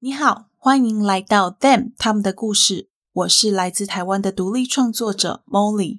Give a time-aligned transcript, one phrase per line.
[0.00, 2.88] 你好，欢迎来到 Them 他们的故事。
[3.12, 5.98] 我是来自台湾的独立创作者 Molly。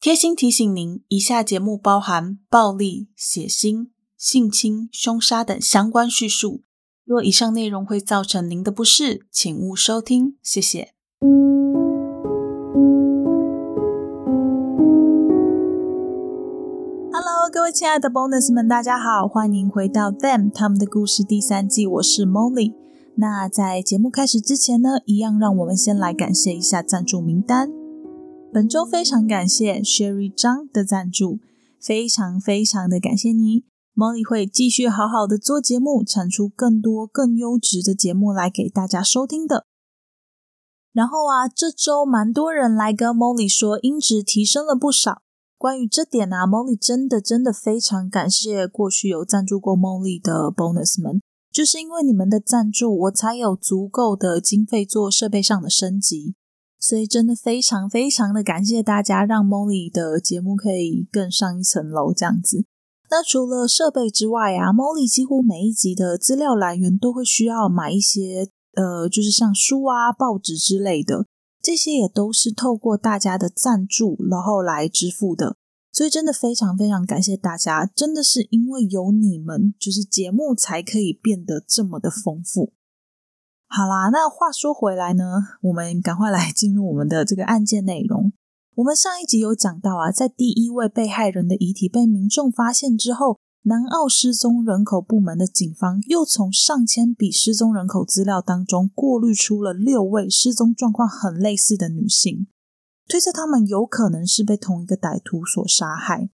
[0.00, 6.62] 贴心提醒您，以下节目包含暴力、血腥、性侵、凶杀等相关叙述。
[7.04, 10.38] 若以上内容会造成您的不适，请勿收听。
[10.42, 10.94] 谢谢。
[17.12, 21.86] Hello，各位亲爱的 Bonus 们，大家好，欢迎回到 Them 他们的故事第三季。
[21.86, 22.80] 我是 Molly。
[23.16, 27.70] 那在节目开始之前呢，一样让我们先来感谢一下赞助名单。
[28.52, 31.38] 本周非常感谢 Sherry 张的赞助，
[31.80, 33.64] 非常非常的感谢你。
[33.94, 39.66] Molly 会继续好好的做节目，产出更多更优质的节目来给大家收听的。
[40.92, 45.22] 然后啊，这周蛮多人来跟 Molly 说音质提升了不少。
[45.58, 51.20] 关于这点啊，Molly 真的真的非常感谢过去有赞助过 Molly 的 Bonus 们。
[51.52, 56.34] 就是因为你们的赞助，我才有足够的经费做设备上的升级，
[56.80, 62.64] 所以真的非常非常的感谢大家，让 Molly 的节目可以更上一层楼这样子。
[63.10, 71.26] 那除了设备之外啊，Molly 几乎每一集的资料来源都会需要买一些，呃，就是像书啊、报纸之类的，
[71.60, 75.56] 这些也都是透过大家的赞助然后来支付的。
[75.92, 82.72] 所以真的非常非常感谢大家，真的是因为有你们，就是节目才可以变得这么的丰富。
[83.68, 85.24] 好啦，那话说回来呢，
[85.60, 88.32] 我们赶快来进入我们的这个案件内容。
[88.76, 102.46] 我们上一集有讲到啊，在第一位被害人的遗体被民众发现之后，南澳失踪人口部门的警方又从上千笔失踪人口资料当中过滤出了六位失踪状况很类似的女性。
[103.12, 106.30] 推测他们有可能是被同一个歹徒所杀害，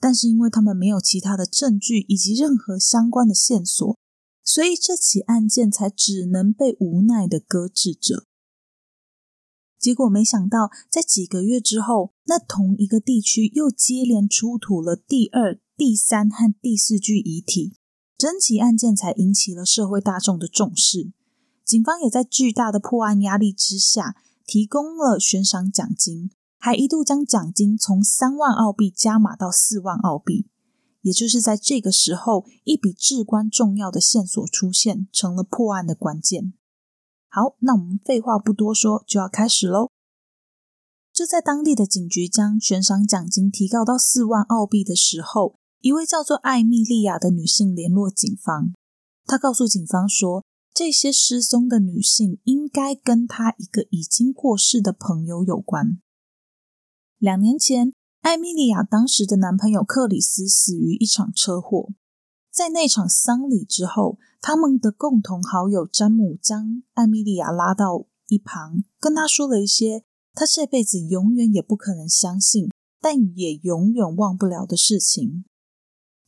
[0.00, 3.94] 但是因为他们没有其他的证据以及任何相关的线索，
[4.42, 8.24] 所以这起案件才只能被无奈的搁置着。
[9.78, 17.76] 结果没想到，在几个月之后，那同一个地区又接连出土了第二、第三和第四具遗体，
[18.16, 21.12] 整起案件才引起了社会大众的重视。
[21.66, 24.16] 警方也在巨大的破案压力之下。
[24.46, 30.48] 提供了悬赏奖金，还一度将奖金从三万澳币加码到四万澳币。
[31.00, 36.54] 也就是在这个时候，一笔至关重要的线索出现，成了破案的关键。
[37.28, 39.90] 好，那我们废话不多说，就要开始喽。
[41.12, 48.72] 就在当地的警局将悬赏奖金提高到四万澳币的时候，一位叫做艾米莉亚的女性联络警方，
[49.26, 50.42] 她告诉警方说。
[50.74, 56.00] 这些失踪的女性应该跟她一个已经过世的朋友有关。
[57.16, 57.92] 两年前，
[58.22, 61.90] 艾米莉亚当时的男朋友克里斯死于一场车祸。
[62.50, 70.02] 在那场丧礼之后，他们的共同好友詹姆将艾米莉亚拉到一旁，跟她说了一些
[70.32, 72.68] 她这辈子永远也不可能相信，
[73.00, 75.44] 但也永远忘不了的事情。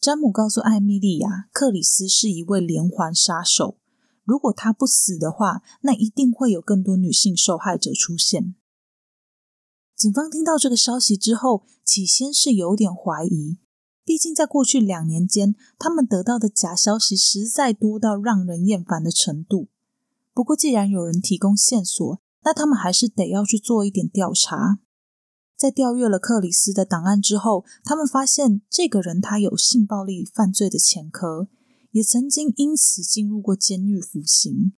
[0.01, 3.79] 詹姆告诉艾米莉亚，克里斯是一位连环杀手。
[4.27, 8.55] 如果他不死的话，那一定会有更多女性受害者出现。
[9.97, 13.57] 警方听到这个消息之后，起先是有点怀疑，
[14.05, 19.69] 毕竟在过去两年间，他们得到的假消息实在多到让人厌烦的程度。
[20.35, 24.81] 不过，既然有人提供线索，那他们还是得要去做一点调查。
[25.57, 31.49] 在调阅了克里斯的档案之后，他们发现这个人他有性暴力犯罪的前科。
[31.97, 34.75] 也曾经因此进入过监狱服刑。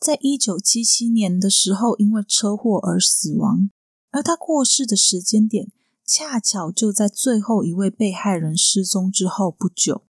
[0.00, 3.70] 在一九七七年的时候，因为车祸而死亡，
[4.10, 5.70] 而他过世的时间点
[6.04, 10.02] 恰巧就在最后一位被害人失踪之后不久。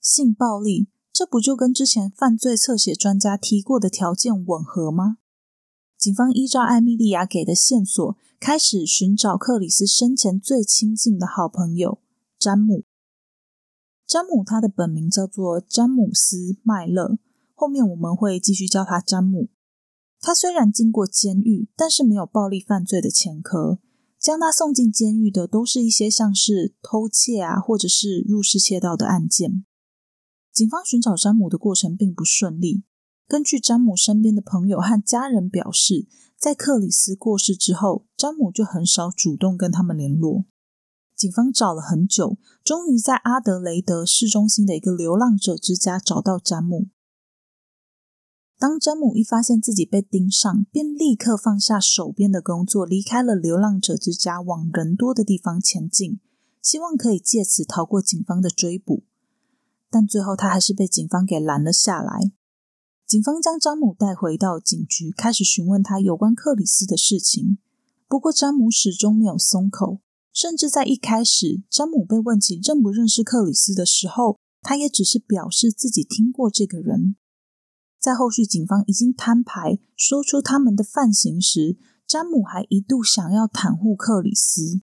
[0.00, 5.16] 性暴力，这不就跟之前犯罪侧写专家提过的条件吻合吗？
[5.98, 12.00] 警方依照艾米莉亚给的线索，开始寻找克里斯生前最亲近的好朋友
[12.38, 12.84] 詹姆。
[14.10, 17.16] 詹姆，他的本名叫做詹姆斯·麦勒，
[17.54, 19.50] 后面我们会继续叫他詹姆。
[20.18, 23.78] 他虽然进过监狱，但是没有暴力犯罪的前科。
[24.18, 29.64] 将他送进监狱的，都是一些像是偷窃啊，或者是入室窃盗的案件。
[30.52, 32.82] 警方寻找詹姆的过程并不顺利。
[33.28, 40.46] 根据詹姆身边的朋友和家人表示，在克里斯过世之后，詹姆就很少主动跟他们联络。
[41.20, 46.88] 警方找了很久，终于在阿德雷德市中心的一个流浪者之家找到詹姆。
[48.58, 56.20] 当詹姆一发现自己被盯上，便立刻放下手边的工作，离开了流浪者之家，往人多的地方前进，
[56.62, 59.04] 希望可以借此逃过警方的追捕。
[59.90, 62.32] 但最后他还是被警方给拦了下来。
[63.06, 67.58] 警方将詹姆带回到警局，开始询问他有关克里斯的事情。
[68.08, 70.00] 不过詹姆始终没有松口，
[70.32, 77.16] 甚至在一开始，詹姆被问起认不认识克里斯的时候，他也只是表示自己听过这个人。
[77.98, 84.80] 在后续警方已经摊牌，说出他们的犯行时，詹姆还一度想要袒护克里斯。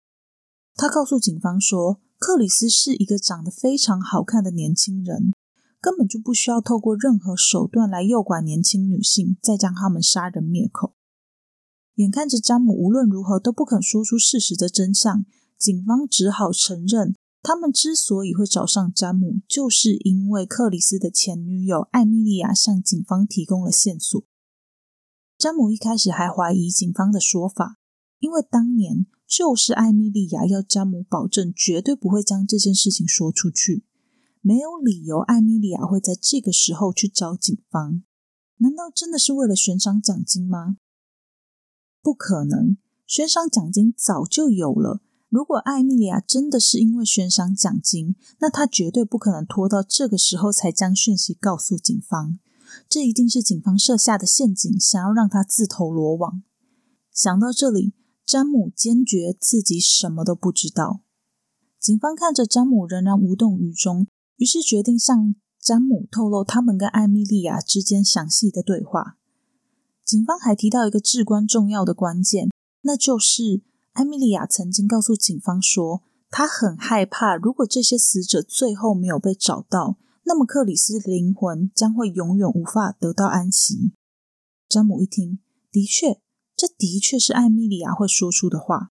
[0.75, 5.32] 他告诉警方说，克里斯是一个长得非常好看的年轻人。
[5.81, 10.94] 根本就不需要透过任何手段来诱拐年轻女性，再将他们杀人灭口。
[11.96, 15.25] 眼看着詹姆无论如何都不肯说出事实的真相，
[15.56, 24.23] 警方只好承认，他们之所以会找上詹姆，就是因为克里斯的前女友艾米莉亚向警方提供了线索。
[25.38, 27.79] 詹姆一开始还怀疑警方的说法，
[28.19, 33.85] 因为当年就是艾米莉亚要詹姆保证绝对不会将这件事情说出去。
[34.41, 38.02] 没有理由，艾米莉亚会在这个时候去找警方。
[38.58, 40.76] 难道真的是为了悬赏奖金吗？
[42.05, 45.01] 不可能，悬赏奖金早就有了。
[45.31, 52.39] 如果艾米莉亚真的是因为悬赏奖金，那她绝对不可能拖到这个时候才将讯息告诉警方。
[52.91, 56.43] 这一定是警方设下的陷阱，想要让她自投罗网。
[57.11, 57.95] 想到这里，
[58.27, 61.01] 詹姆坚决自己什么都不知道。
[61.81, 64.06] 警方看着詹姆仍然无动于衷。
[64.37, 69.17] 于是决定向詹姆透露他们跟艾米莉亚之间详细的对话。
[70.05, 72.51] 警方还提到一个至关重要的关键，
[72.83, 73.62] 那就是
[73.93, 83.93] 艾米莉亚曾经告诉警方说，她很害怕，如果这些死者最后没有被找到，那么克里斯的灵魂将会永远无法得到安息。
[84.69, 85.39] 詹姆一听，
[85.73, 86.21] 的确，
[86.56, 88.91] 这的确是艾米莉亚会说出的话。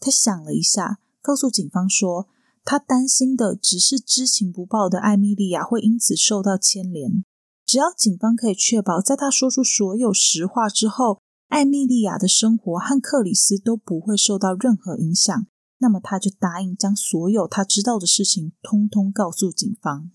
[0.00, 2.28] 他想了一下，告诉警方说。
[2.64, 7.24] 他担心的只是知情不报的艾米莉亚会因此受到牵连。
[7.64, 15.46] 只要警方可以确保，在他说出所有实话之后，艾米莉亚的生活和克里斯都不会受到任何影响，
[15.78, 20.10] 那么他就答应将所有他知道的事情通通告诉警方。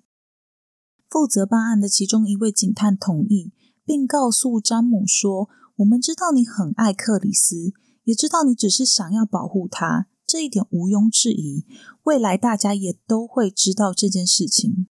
[1.10, 3.54] 负责办案的其中一位警探同意，
[3.86, 7.72] 并告诉詹姆说：“我们知道你很爱克里斯，
[8.04, 11.66] 也知道你只是想要保护他。”这一点毋庸置疑，
[12.04, 14.88] 未来大家也都会知道这件事情。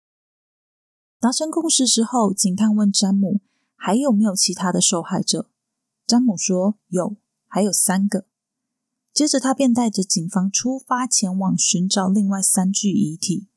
[1.20, 3.42] 达成共识之后，警探问詹姆
[3.76, 5.50] ：“还有没有其他的受害者？”
[6.06, 8.24] 詹姆说：“有，还有三个。”
[9.12, 13.48] 接着，他便带着警方出发，前往寻找另外三具遗体。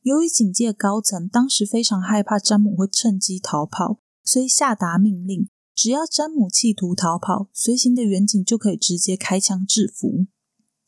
[0.00, 10.26] 由于警界高层当时非常害怕詹姆会趁机逃跑，所以下达命令：只要詹姆企图逃跑，随行的远警就可以直接开枪制服。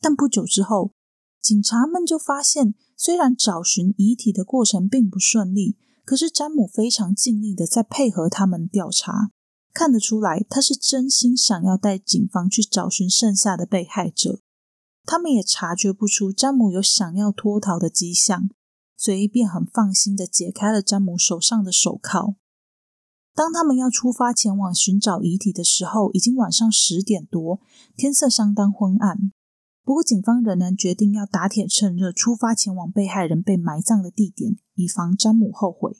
[0.01, 0.93] 但不久之后，
[1.39, 9.31] 警察们就发现，虽然找寻遗体的过程并不顺利，可是詹姆非常尽力的在配合他们调查。
[9.73, 14.39] 看得出来，他是真心想要带警方去找寻剩下的被害者。
[15.03, 18.49] 他们也察觉不出詹姆有想要脱逃的迹象，
[18.95, 22.37] 所以便很放心的解开了詹姆手上的手铐。
[23.35, 27.59] 当他们要出发前往寻找遗体的时候，已经晚上十点多，
[27.97, 29.33] 天色相当昏暗。
[29.87, 35.95] 不过，警方仍然决定要打铁趁热，出发前往被害人被埋葬的地点，以防詹姆后悔。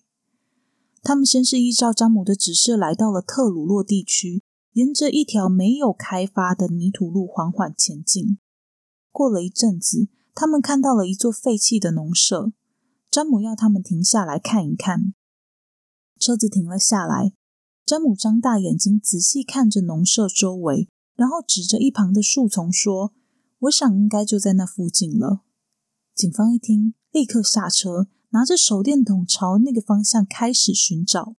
[1.02, 8.38] 他们先是依照詹姆的指示来到了特鲁洛地区，沿着一条没有开发的泥土路缓缓前进。
[9.10, 12.52] 过了一阵子，他们看到了一座废弃的农舍。
[13.10, 15.14] 詹姆要他们停下来看一看。
[16.20, 17.32] 车子停了下来，
[17.86, 23.14] 詹姆张大眼睛仔细看着农舍周围，然后指着一旁的树丛说。
[23.60, 25.42] 我想应该就在那附近了。
[26.14, 31.36] 警方一听，立刻下车，拿着手电筒朝那个方向开始寻找。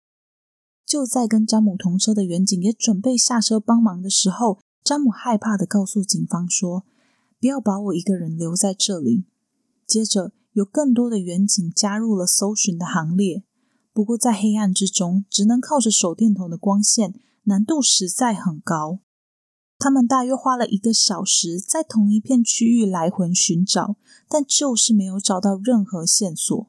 [0.85, 6.85] 就在跟詹姆同车的远警也准备下车帮忙的时候，詹姆害怕的告诉警方说
[7.39, 9.27] ：“不要把我一个人留在这里。”
[9.87, 13.45] 接着，有更多的远警加入了搜寻的行列。
[13.93, 19.01] 不过，在黑暗之中，只能靠着手电筒的光线，难度实在很高。
[19.79, 23.97] 他们大约花了一个小时，在同一片区域来回寻找，
[24.29, 26.69] 但就是没有找到任何线索。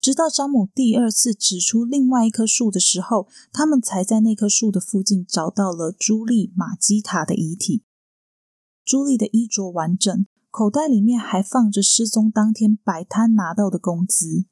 [0.00, 7.84] 直到詹姆第二次指出另外一棵树的时候，他们才在那棵树的附近找到了朱莉·马基塔的遗体。
[8.84, 14.46] 朱莉的衣着完整，口袋里面还放着失踪当天摆摊拿到的工资。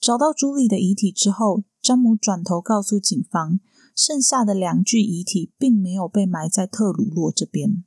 [0.00, 3.60] 找到朱莉的遗体之后，詹姆转头告诉警方。
[3.94, 7.84] 剩下的两具遗体并没有被埋在特鲁洛这边。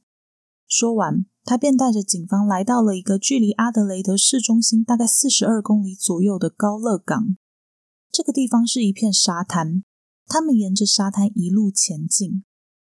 [0.67, 7.37] 说完，他便带着警方来到了一个距离阿德雷德市中心大概四十二公里左右的高乐港。
[8.11, 9.83] 这个地方是一片沙滩，
[10.25, 12.43] 他们沿着沙滩一路前进。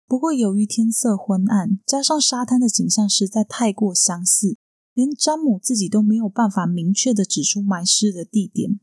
[0.08, 4.58] 不过，由于天色昏暗，加上沙滩的景象实在太过相似，
[4.94, 8.82] 连詹姆自己都没有办法明确的指出埋尸的地点，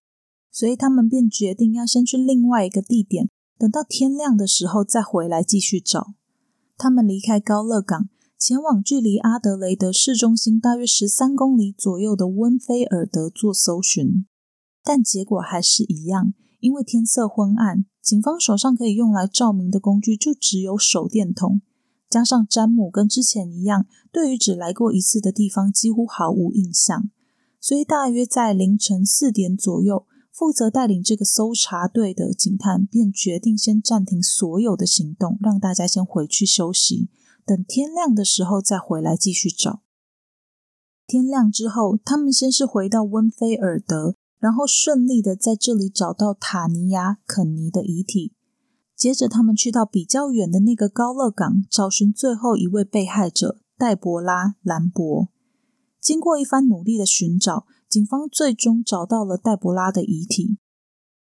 [0.51, 6.15] 所以他们便决定要先去另外一个地点，等到天亮的时候再回来继续找。
[6.77, 8.09] 他们离开高乐港。
[8.41, 14.27] 前往距离阿德雷德市中心大约十三公里左右的温菲尔德做搜寻，
[14.85, 16.35] 但结果还是一样。
[16.61, 21.63] 因为天色昏暗，警方手上可以用来照明的工具就只有手电筒，
[22.09, 27.11] 加上詹姆跟之前一样，对于只来过一次的地方几乎毫无印象，
[27.61, 30.07] 所以大约在凌晨四点左右，
[30.39, 37.11] 负责带领这个搜查队的警探便决定先暂停所有的行动，让大家先回去休息。
[37.45, 39.83] 等天亮的时候再回来继续找。
[41.09, 48.33] 天亮之后，他们先是回到温菲尔德，然后顺利的在这里找到塔尼亚·肯尼的遗体。
[48.95, 55.29] 接着，他们去到比较远的那个高乐港，找寻最后一位被害者戴博拉·兰博。
[56.01, 60.59] 经过一番努力的寻找，警方最终找到了黛博拉的遗体。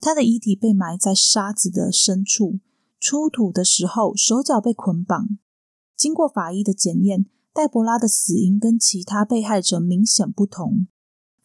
[0.01, 2.59] 她的遗体被埋在沙子的深处，
[2.99, 5.37] 出土的时候手脚被捆绑。
[5.95, 10.87] 经过法医的检验，黛博拉的死因跟其他被害者明显不同。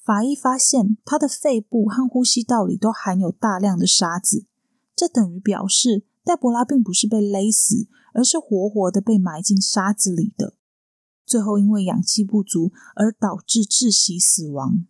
[0.02, 4.46] 法医发现她的肺部和呼吸道里都含有大量的沙子，
[4.94, 10.56] 这等于表示黛博拉并不是被勒死，而是活活的被埋进沙子里的。
[11.24, 14.86] 最后因为氧气不足而导致窒息死亡。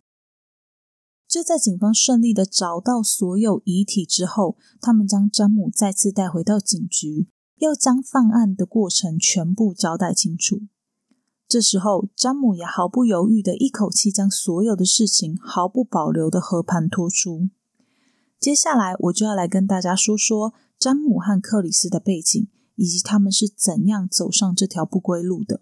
[1.35, 7.27] 就在警方顺利的找到所有遗体之后，他们将詹姆再次带回到警局。
[7.57, 10.61] 要将犯案的过程全部交代清楚。
[11.45, 17.49] 这时候，詹姆也毫不犹豫的一口气将所有的事情毫不保留的和盘托出。
[18.39, 25.59] 接下来，我就要来跟大家说说詹姆和克里斯的背景，以及他们是怎样走上这条不归路的。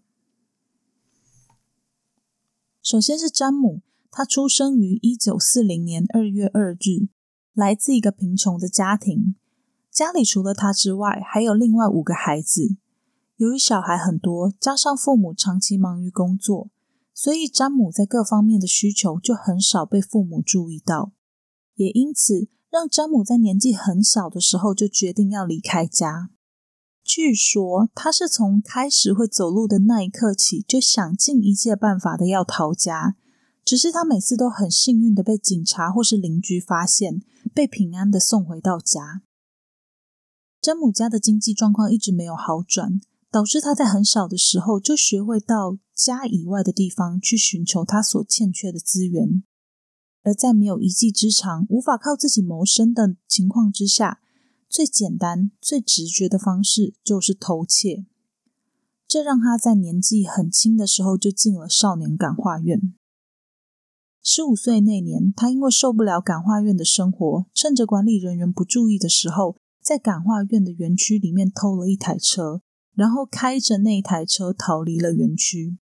[2.84, 3.82] 首先是詹姆，
[4.16, 7.10] 他出生于一九四零年二月二日，
[7.56, 9.34] 来自一个贫穷的家庭。
[9.90, 12.76] 家里除了他之外，还有另外五个孩子。
[13.38, 16.70] 由于小孩很多，加上父母长期忙于工作，
[17.12, 21.12] 所以詹姆在各方面的需求就很少被父母注意到。
[21.74, 26.30] 也因此，让詹姆在年纪很小的时候就决定要离开家。
[27.04, 33.16] 据说他是从开始会走路的那一刻起，就想尽一切办法的要逃家。
[33.66, 37.22] 只是他每次都很幸运的被警察或是邻居发现，
[37.54, 39.22] 被平安的送回到家。
[40.62, 43.02] 詹姆家的经济状况一直没有好转，
[43.32, 49.44] 导致他在很小的时候就学会到家以外的地方去寻求他所欠缺的资源。
[50.24, 54.22] 而在没有一技之长、无法靠自己谋生的情况之下，
[54.70, 58.06] 最简单、最直觉的方式就是偷窃。
[59.06, 62.94] 这让他在年纪很轻的时候就进了少年感化院。
[64.24, 69.58] 十五岁那年，他因为受不了感化院的生活，趁着管理人员不注意的时候。
[69.84, 72.62] 在感化院的园区里面偷了一台车，
[72.96, 75.78] 然后开着那台车逃离了园区。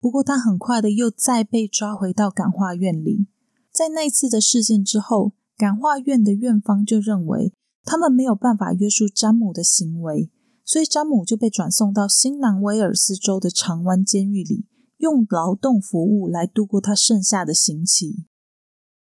[0.00, 3.26] 不过他很快的又再被抓回到感化院里。
[3.70, 7.52] 在那次的事件之后，感化院的院方就认为
[7.84, 10.30] 他们没有办法约束詹姆的行为，
[10.64, 14.64] 所以詹姆就被转送到新南威尔斯州的长湾监狱里，
[15.02, 18.24] 用劳动服务来度过他剩下的刑期。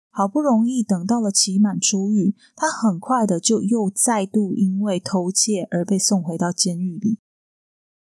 [0.09, 7.19] 好不容易等到了期满出狱，他很快的就又再度因为偷窃而被送回到监狱里。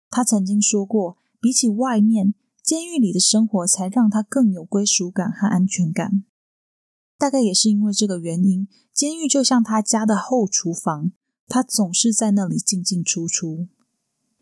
[0.09, 6.23] 他曾经说过，比起外面，监狱里的生活才让他更有归属感和安全感。
[7.17, 11.11] 大概也是因为这个原因，监狱就像他家的后厨房，
[11.47, 13.67] 他总是在那里进进出出。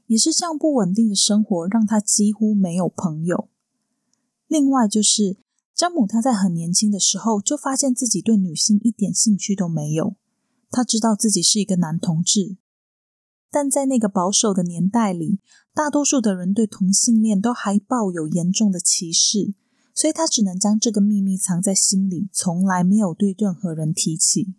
[0.07, 3.49] 也是这样不稳定的生活，让他几乎没有朋友。
[4.47, 5.37] 另外就是。
[5.75, 10.15] 詹姆他在很年轻的时候就发现自己对女性一点兴趣都没有。
[10.69, 12.57] 他知道自己是一个男同志，
[13.49, 15.39] 但在那个保守的年代里，
[15.73, 19.55] 大多数的人对同性恋都还抱有严重的歧视，
[19.95, 24.53] 所以他只能将这个秘密藏在心里，从来没有对任何人提起。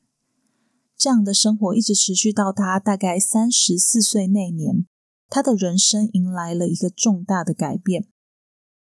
[0.97, 4.85] 这样的生活一直持续到他大概三十四岁那年，
[5.29, 8.09] 他的人生迎来了一个重大的改变。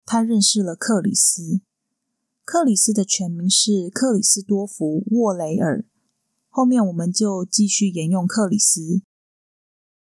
[0.05, 1.61] 他认识了克里斯。
[2.45, 5.85] 克里斯的全名是克里斯多福·沃雷尔，
[6.49, 9.01] 后面我们就继续沿用克里斯。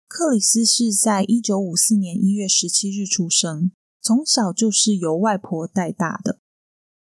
[0.08, 3.70] 克里斯是在一九五四年一月十七日出生，
[4.00, 6.40] 从小就是由外婆带大的。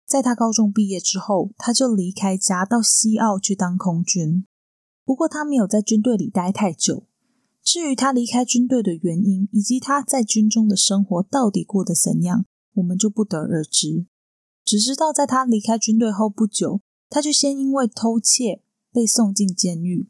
[0.06, 4.46] 在他高中毕业之后，他就离开家到西澳去当空军。
[5.04, 7.06] 不过他没有在军队里待太久。
[7.62, 14.06] 至于他离开军队的原因，以及他在军中的生活到底过得怎样，我们就不得而知。
[14.64, 20.08] 只知道在他离开军队后不久，他就先因为偷窃被送进监狱。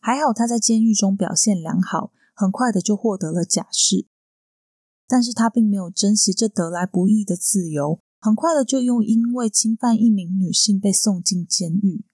[0.00, 4.06] 还好他在监狱中表现良好，很快的就获得了假释。
[5.06, 12.04] 但是他并没有珍惜这得来不易的自由，很快的就又因为侵犯一名女性被送进监狱。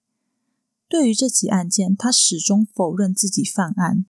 [0.89, 4.05] 对于这起案件，他始终否认自己犯案。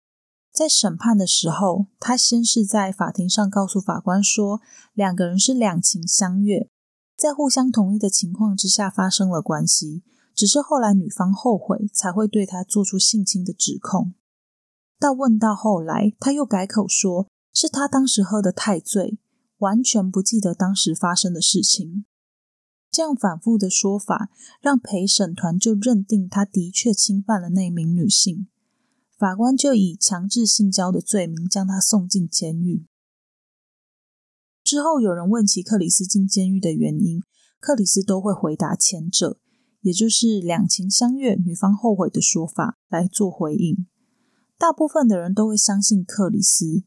[0.57, 4.63] 在审判的时候，他先是在法庭上告诉法官说，
[4.95, 6.71] 两个人是两情相悦。
[7.15, 10.03] 在互相同意的情况之下发生了关系，
[10.35, 14.15] 只是后来女方后悔才会对他做出性侵的指控。
[14.99, 19.19] 到问到后来，他又改口说是他当时喝得太醉，
[19.59, 22.07] 完全不记得当时发生的事情。
[22.91, 24.31] 这样反复的说法，
[24.63, 28.49] 让陪审团就认定他的确侵犯了那名女性。
[29.19, 32.87] 法官就以强制性交的罪名将他送进监狱。
[34.63, 37.23] 之后，有人问起克里斯进监狱的原因，
[37.59, 39.39] 克里斯都会回答前者，
[39.81, 43.87] 也就是两情相悦、女方后悔的说法来做回应。
[44.59, 46.83] 大部分的人都会相信克里斯，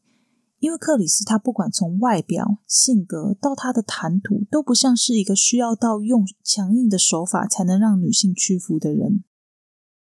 [0.58, 9.24] 因为克里斯他不管从外表、性格到他的谈吐，都不像是一个需要到用强硬的手法才能让女性屈服的人。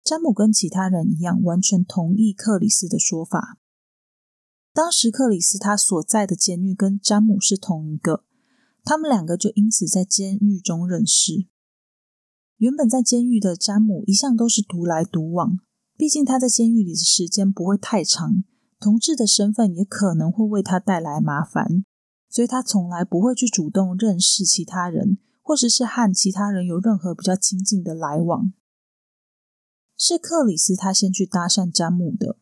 [0.08, 3.58] 詹姆跟其他人一样，完全同意克里斯的说法。
[4.72, 8.24] 当时克里斯他所在的监狱跟詹姆是同一个，
[8.86, 11.48] 他们两个就因此在监狱中认识。
[12.56, 15.60] 原本在监狱的詹姆一向都是独来独往，
[15.98, 18.46] 毕竟他在监狱里的时间不会太长，
[18.80, 21.84] 同志的身份也可能会为他带来麻烦，
[22.30, 28.54] 所以他从来不会去主动认识其他人，或者是和其他人有任何比较亲近的来往。
[29.98, 32.38] 是克里斯他先去搭讪詹姆的。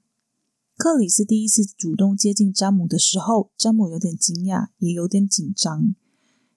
[0.75, 5.95] 克里斯第一次主动接近詹姆的时候，詹姆有点惊讶，也有点紧张，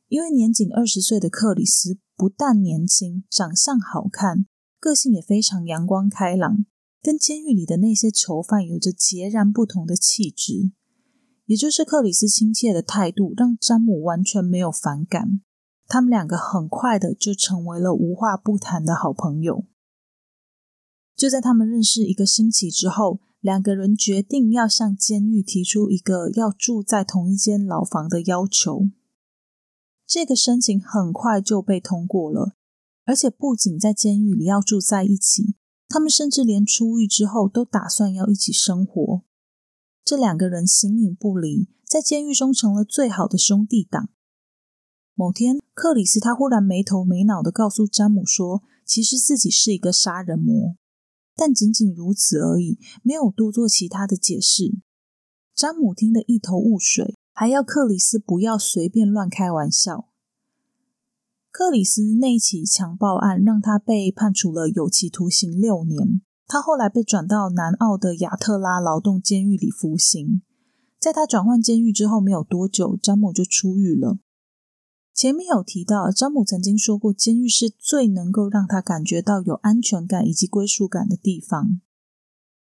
[0.09, 4.47] 因为年仅二十岁的克里斯不但年轻，长相好看，
[4.81, 6.67] 个性也非常阳光开朗，
[7.01, 10.73] 跟监狱里的那些囚犯有着截然不同的气质。
[11.47, 15.41] 也就是克里斯亲切的态度，让詹姆完全没有反感，
[15.87, 19.65] 他们两个很快的就成为了无话不谈的好朋友。
[21.19, 23.21] 就在他们认识一个星期之后。
[23.41, 28.89] 两个人决定要向监狱提出一个要住在同一间牢房的要求。
[30.05, 32.57] 这个申请很快就被通过了，
[33.05, 35.55] 而且不仅在监狱里要住在一起，
[35.89, 39.23] 他们甚至连出狱之后都打算要一起生活。
[40.05, 44.09] 这两个人形影不离，在监狱中成了最好的兄弟党。
[45.15, 50.77] 某天，克里斯他忽然没头没脑的告诉詹姆说：“其实自己是一个杀人魔。”
[51.39, 54.81] 但仅仅如此而已，没有多做其他的解释。
[55.55, 60.09] 詹姆听得一头雾水，还要克里斯不要随便乱开玩笑。
[61.53, 70.43] 克里斯那起强暴案让他被判处了有期徒刑六年，他后来被转到南澳的亚特拉劳动监狱里服刑。
[70.99, 74.19] 在他转换监狱之后没有多久，詹姆就出狱了。
[75.19, 81.81] 前面有提到，詹姆曾经说过，监狱是最能够让他感觉到有安全感以及归属感的地方。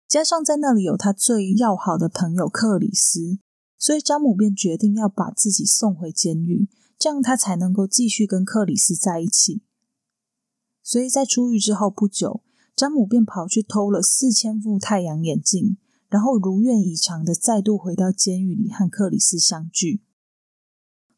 [0.08, 3.40] 加上在那里有他最要好的朋友克里斯，
[3.76, 9.60] 所以詹姆便决定要把自己送回监狱，这样他才能够继续跟克里斯在一起。
[10.82, 12.42] 所以在出狱之后不久，
[12.74, 15.76] 詹姆便跑去偷了四千副太阳眼镜，
[16.08, 20.05] 然后如愿以偿的再度回到监狱里和克里斯相聚。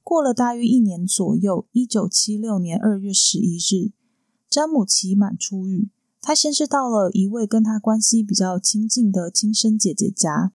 [0.09, 3.92] 过了大约一年左右，一九七六年二月十一日，
[4.49, 5.90] 詹姆期满出狱。
[6.23, 10.55] 他先是到了一位跟他关系比较亲近的亲生姐姐家，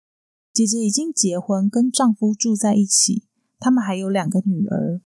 [0.52, 3.26] 姐姐已经结婚，跟丈夫住在一起，
[3.58, 5.02] 他们还有两个女儿。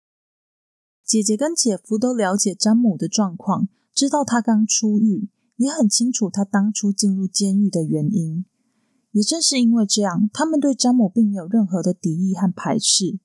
[1.05, 8.43] 姐姐跟姐夫都了解詹姆的状况，知道他刚出狱，也很清楚他当初进入监狱的原因。
[9.11, 13.19] 也正是因为这样，他们对詹姆并没有任何的敌意和排斥。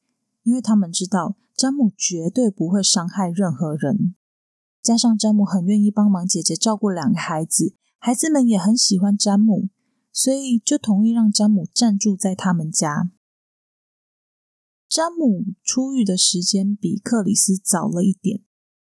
[0.49, 4.15] 因为他们知道詹姆绝对不会伤害任何人，
[4.83, 9.69] 加上詹姆很愿意帮忙姐姐照顾两个孩子，孩子们也很喜欢詹姆，
[10.11, 13.11] 所以就同意让詹姆暂住在他们家。
[14.89, 18.41] 詹姆出狱的时间比克里斯早了一点，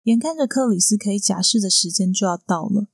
[0.05, 2.87] 眼看着克里斯可以假释的时间就要到了，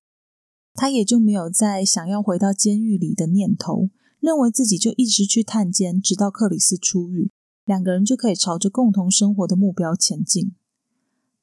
[0.73, 7.31] 他也就没有再想要回到监狱里的念头，认为自己就一直去探监，直到克里斯出狱。
[7.65, 10.55] 两个人就可以朝着共同生活的目标前进。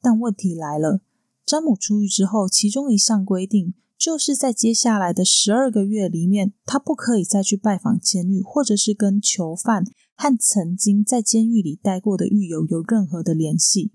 [0.01, 1.01] 但问题来了，
[1.45, 9.83] 詹姆出狱之后，其中一项规定就是在接下来的十二个月里面，他不可以再去拜访监狱，或者是跟囚犯
[10.15, 13.91] 和曾经在监狱里待过的狱友有任何的联系。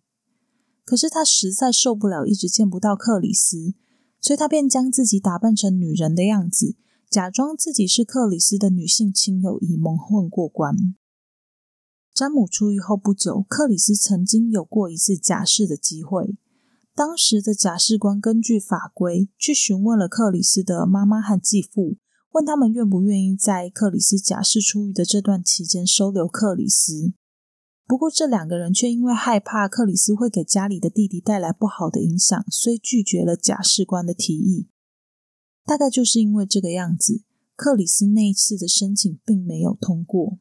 [0.85, 3.75] 可是他实在受不了一直见不到克里斯，
[4.21, 6.77] 所以他便将自己打扮成女人的样子，
[7.11, 10.95] 假装自己是克里斯的女性亲友，以蒙混过关。
[12.17, 16.39] 詹姆出狱后不久，克里斯曾经有过一次假释的机会。
[16.95, 21.99] 当时的假释官根据法规去询问了克里斯的妈妈和继父，
[22.33, 27.13] 问他们愿不愿意在克里斯假释出狱的这段期间收留克里斯。
[27.87, 34.71] 不过这两个人却因为害怕克里斯会给家里的弟弟带来不好的影响，所以拒绝了假释官的提议。
[35.67, 37.25] 大概就是因为这个样子，
[37.55, 40.39] 克里斯那一次的申请并没有通过。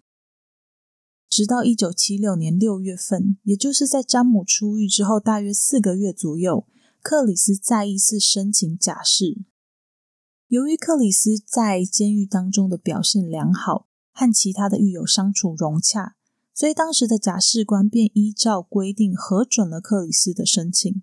[1.29, 6.65] 直到一九七六年六月份，也就是在詹姆出狱之后大约四个月左右，
[7.01, 9.43] 克里斯再一次申请假释。
[10.47, 16.15] 由于克里斯在监狱当中的表现良好，和其他的狱友相处融洽，
[16.53, 21.01] 所以当时的假释官便依照规定核准了克里斯的申请。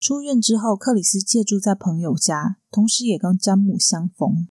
[0.00, 4.48] 出院之后，克里斯借住在朋友家，同时也跟詹姆相逢。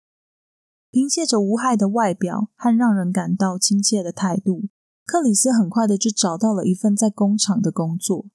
[0.91, 4.69] 凭借着无害的外表和让人感到亲切的态度。
[5.05, 8.27] 克里斯很快的就找到了一份在工厂的工作，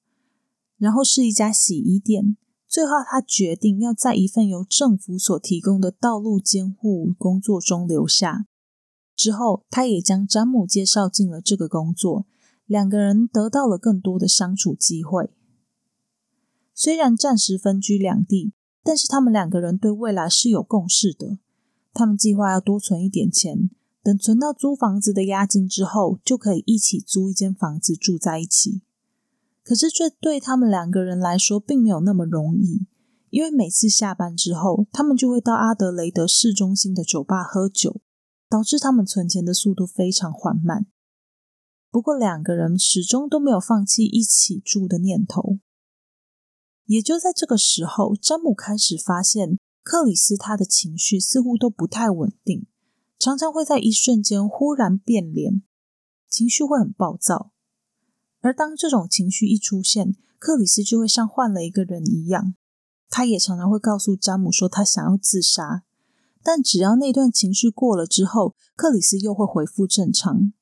[0.76, 2.36] 然后是一家洗衣店。
[2.68, 8.46] 最后，他决定要在一份由政府所提供的道路监护工作中留下。
[9.14, 12.26] 之后，他也将詹姆介绍进了这个工作，
[12.66, 15.30] 两个人得到了更多的相处机会。
[16.74, 21.38] 虽然暂时分居两地，但是他们两个人对未来是有共识的。
[21.96, 23.70] 他们计划要多存一点钱。
[24.02, 28.82] 等存到租房子的押金之后，就可以一起租一间房子住在一起。
[29.64, 32.86] 可是这对他们两个人来说并没有那么容易，
[33.30, 38.00] 因为每次下班之后，他们就会到阿德雷德市中心的酒吧喝酒，
[38.48, 40.86] 导致他们存钱的速度非常缓慢。
[41.90, 45.58] 不过两个人始终都没有放弃一起住的念头。
[46.84, 52.66] 也就在这个时候，詹姆开始发现克里斯他的情绪似乎都不太稳定。
[53.20, 55.62] 常常会在一瞬间忽然变脸，
[56.28, 57.52] 情绪会很暴躁。
[58.40, 62.56] 而当这种情绪一出现，克里斯就会像换了一个人一样。
[63.08, 65.84] 他也常常会告诉詹姆说他想要自杀，
[66.42, 70.52] 但只要那段情绪过了之后，克里斯又会恢复正常。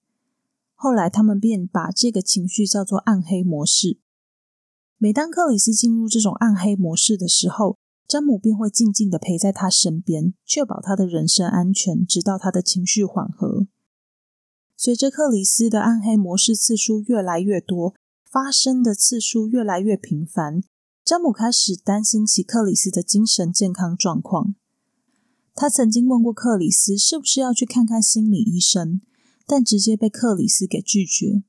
[0.74, 3.98] 后来他们便把这个情绪叫做暗黑模式。
[4.98, 13.66] 每当克里斯进入这种暗黑模式的时候，詹姆便会静静的陪在他身边，确保他的人身安全，直到他的情绪缓和。
[14.76, 17.94] 随着克里斯的暗黑模式次数越来越多，
[18.30, 20.62] 发生的次数越来越频繁，
[21.04, 24.54] 詹姆开始担心起克里斯的精神健康状况。
[25.54, 29.00] 他曾经问过克里斯是不是要去看看心理医生，
[29.46, 31.44] 但直接被克里斯给拒绝。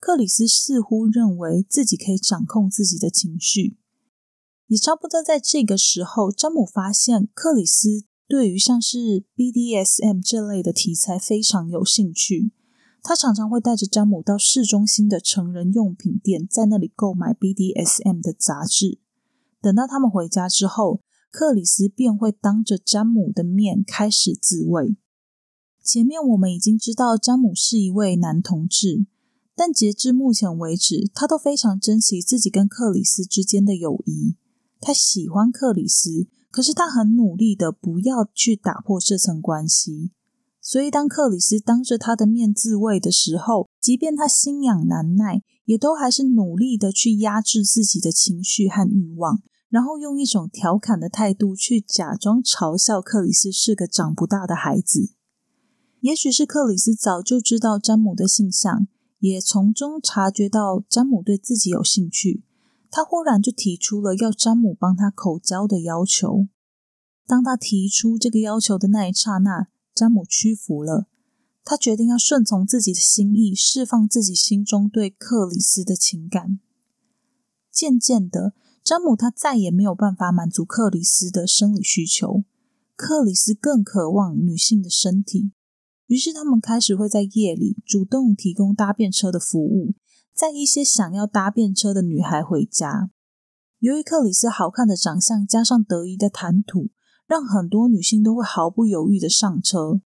[0.00, 3.76] 克里斯似乎认为自己可以掌控自己的情绪。
[4.72, 12.52] 也差不多在这个时候，詹姆发现克里斯对于像是 BDSM 这类的题材非常有兴趣。
[13.02, 18.98] 他常常会带着詹姆到市中心的成人用品店，在那里购买 BDSM 的杂志。
[19.60, 24.96] 等到他们回家之后，克里斯便会当着詹姆的面开始自慰。
[25.84, 29.04] 前面我们已经知道詹姆是一位男同志，
[29.54, 34.34] 但截至目前为止，他都非常珍惜自己跟克里斯之间的友谊。
[34.82, 40.10] 他喜欢克里斯，可是他很努力的不要去打破这层关系。
[40.60, 55.12] 所以，当克里斯当着他的面自慰的时候，即便他心痒难耐，也都还是努力的去压制自己的情绪和欲望，然后用一种调侃的态度去假装嘲笑克里斯是个长不大的孩子。
[56.00, 58.88] 也许是克里斯早就知道詹姆的性向，
[59.20, 62.42] 也从中察觉到詹姆对自己有兴趣。
[62.92, 66.48] 他忽然就提出了要詹姆帮他口交的要求。
[67.26, 71.08] 当他提出这个要求的那一刹那，詹姆屈服了。
[71.64, 76.60] 他决定要顺从自己的心意，释放自己心中对克里斯的情感。
[77.70, 78.52] 渐渐的，
[78.84, 82.44] 詹姆他再也没有办法满足克里斯的生理需求，
[82.94, 85.52] 克里斯更渴望女性的身体。
[86.08, 89.94] 于是，他们开始会在夜里主动提供搭便车的服务。
[90.34, 93.10] 载一些想要搭便车的女孩回家。
[93.78, 96.90] 由于克里斯好看的长相加上得意的谈吐，
[97.26, 100.00] 让很多女性都会毫不犹豫的上车。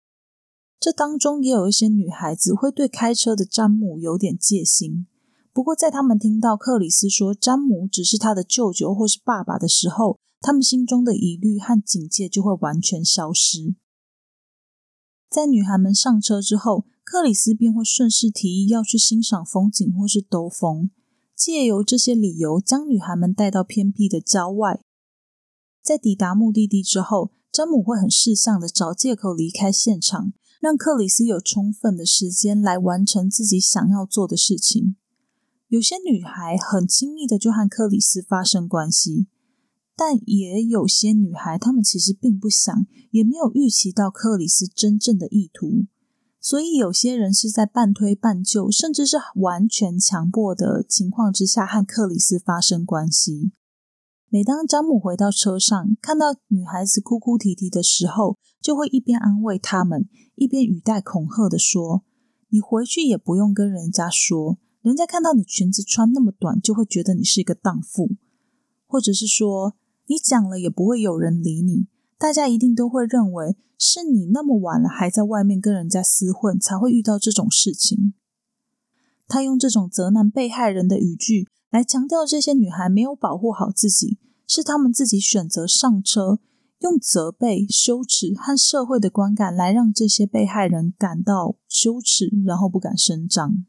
[0.80, 5.08] 这当中也有一些女孩子会对开车的詹姆有点戒心。
[5.52, 13.76] 不过，在他们听到克里斯说詹姆只是他的舅舅或是爸爸的时候，他们心中的疑虑和警戒就会完全消失。
[15.36, 20.90] 在女孩们上车之后，克里斯便会顺势提议要去欣赏风景或是兜风，
[21.36, 24.80] 借由这些理由将女孩们带到偏僻的郊外。
[25.84, 34.96] 在抵达目的地之后，詹姆会很识相的找借口离开现场，让克里斯有充分的时间来完成自己想要做的事情。
[35.68, 39.28] 有些女孩很轻易的就和克里斯发生关系。
[39.98, 45.86] 但也有些女孩，她们其实并不想，也没有预期到克里斯真正的意图，
[46.42, 53.54] 所以有些人是在半推半就，甚至是完全强迫的情况之下和克里斯发生关系。
[54.28, 62.04] 每当詹姆回到车上，看到女孩子哭哭啼啼的时候，就会一边安慰他们，一边语带恐吓的说
[62.52, 68.18] ：“你回去也不用跟人家说，人家看到你裙子穿那么短，就会觉得你是一个荡妇，
[68.86, 69.78] 或者是说。”
[70.08, 71.88] 你讲了也不会有人理你，
[72.18, 78.14] 大家一定都会认为是你那么晚了还在外面跟人家厮混，才会遇到这种事情。
[79.28, 86.40] 他用这种责难被害人的语句来强调这些女孩没有保护好自己，是他们自己选择上车，
[86.82, 93.66] 用责备、羞耻和社会的观感来让这些被害人感到羞耻，然后不敢声张。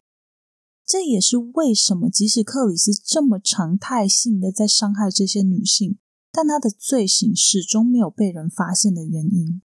[0.85, 5.99] 这也是为什么即使克里斯这么常态性的在伤害这些女性。
[6.37, 9.63] 但他的罪行始终没有被人发现的原因。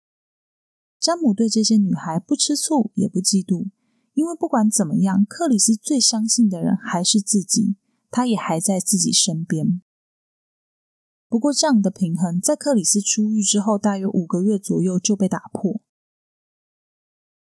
[0.99, 3.71] 詹姆对这些女孩不吃醋也不嫉妒，
[4.13, 7.75] 因为不管怎么样，克里斯最相信的人还是自己，
[8.11, 9.81] 他也还在自己身边。
[11.27, 15.81] 不过，这样的平衡在克里斯出狱之后大约五个月左右就被打破。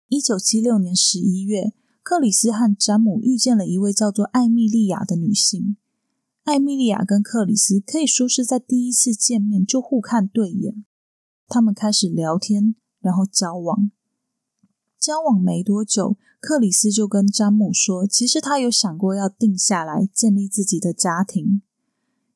[0.10, 5.78] 一九七六年十一月，克里斯和詹姆遇见了一位叫做艾米莉亚的女性。
[6.44, 10.84] 艾米莉亚跟克里斯可以说是在第一次见面就互看对眼，
[11.48, 13.90] 他们开始聊天，然后交往。
[15.00, 21.62] 交往没多久，克里斯就跟詹姆说，其实他有想过要定下来建立自己的家庭。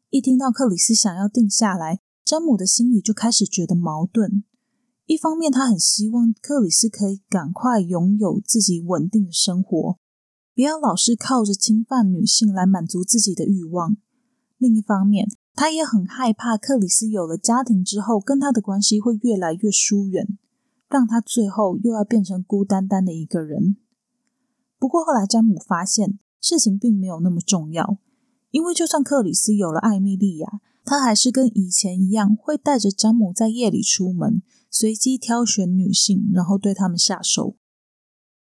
[0.09, 4.45] 一听到克里斯想要定下来，詹姆的心里就开始觉得矛盾。
[5.05, 9.97] 一方面，他很希望克里斯可以赶快拥有自己稳定的生活。
[10.57, 13.95] 不要老是靠着侵犯女性来满足自己的欲望。
[14.57, 20.39] 另一方面，他也很害怕克里斯有了家庭之后，跟他的关系会越来越疏远，
[20.89, 23.77] 让他最后又要变成孤单单的一个人。
[24.79, 27.99] 不过后来，詹姆发现事情并没有那么重要，
[28.49, 34.41] 因为就算克里斯有了艾米莉亚，他还是跟以前一样，会带着詹姆在夜里出门，
[34.71, 37.57] 随机挑选女性，然后对他们下手。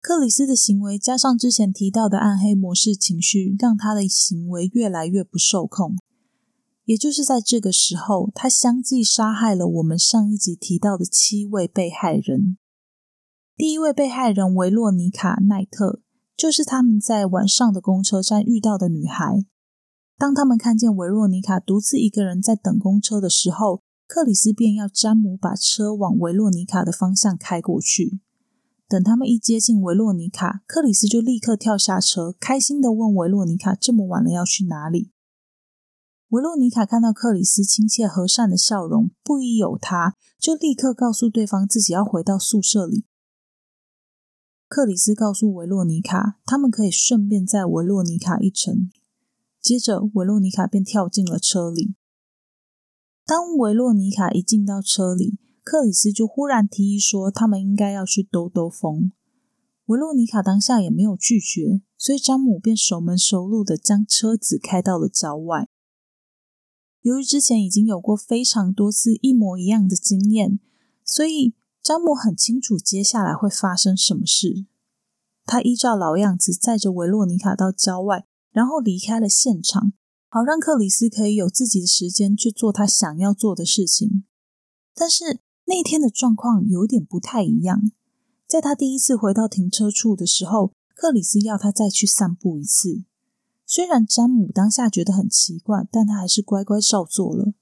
[0.07, 5.97] 克里斯的行为加上之前提到的暗黑模式情绪，让他的行为越来越不受控。
[6.85, 12.57] 也就是在这个时候，他相继杀害了我们上一集提到的七位被害人。
[13.57, 15.99] 第一位被害人维洛尼卡·奈特，
[16.37, 19.43] 就是他们在晚上的公车站遇到的女孩。
[20.17, 28.21] 当他们看见维洛尼卡独自一个人在等公车的时候，克里斯便要詹姆把车往维洛尼卡的方向开过去。
[28.87, 35.11] 等他们一接近维洛尼卡，克里斯就立刻跳下车，开心的问维洛尼卡：“这么晚了要去哪里？”
[36.29, 43.05] 维洛尼卡看到克里斯亲切和善的笑容，不疑有他，就立刻告诉对方自己要回到宿舍里。
[44.69, 48.89] 克里斯告诉维洛尼卡，他们可以顺便载维洛尼卡一程。
[49.61, 51.95] 接着，维洛尼卡便跳进了车里。
[53.25, 55.37] 当维洛尼卡一进到车里，
[55.69, 59.11] 克里斯就忽然提议说，他们应该要去兜兜风。
[59.87, 65.67] 维洛尼卡当下也没有拒绝，所以詹姆便熟门熟路的将车子开到了郊外。
[67.01, 70.57] 由于之前已经有过非常多次一模一样的经验，
[71.03, 71.53] 所以
[71.83, 74.65] 詹姆很清楚接下来会发生什么事。
[75.45, 79.91] 他依照老样子载着维洛尼卡到郊外，然后离开了现场，
[80.29, 84.23] 好让克里斯可以有自己的时间去做他想要做的事情。
[84.95, 85.41] 但是。
[85.67, 87.91] 那天的状况有点不太一样。
[88.47, 93.03] 在他第一次回到停车处的时候，克里斯要他再去散步一次。
[93.65, 97.53] 虽然詹姆当下觉得很奇怪，但他还是乖乖照做了。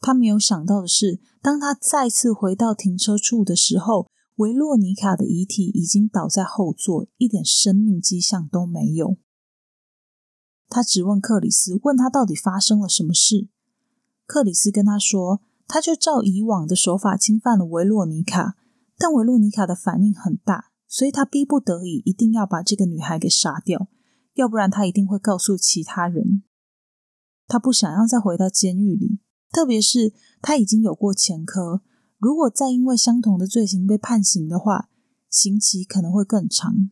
[0.00, 9.16] 他没有想到的是，当他再次回到停车处的时候，维洛尼卡的遗体已经倒在后座，一点生命迹象都没有。
[10.68, 13.48] 他质问克里斯，问他到底发生了什么事。
[14.26, 15.40] 克里斯跟他说。
[15.66, 18.56] 他就照以往的手法侵犯了维洛尼卡，
[18.98, 23.88] 但维洛尼卡的反应很大，所以他逼不得已一定要把这个女孩给杀掉，
[24.34, 26.42] 要不然他一定会告诉其他人。
[27.46, 29.18] 他不想要再回到监狱里，
[29.50, 31.82] 特别是他已经有过前科，
[32.18, 34.88] 如果再因为相同的罪行被判刑的话，
[35.28, 36.90] 刑期可能会更长。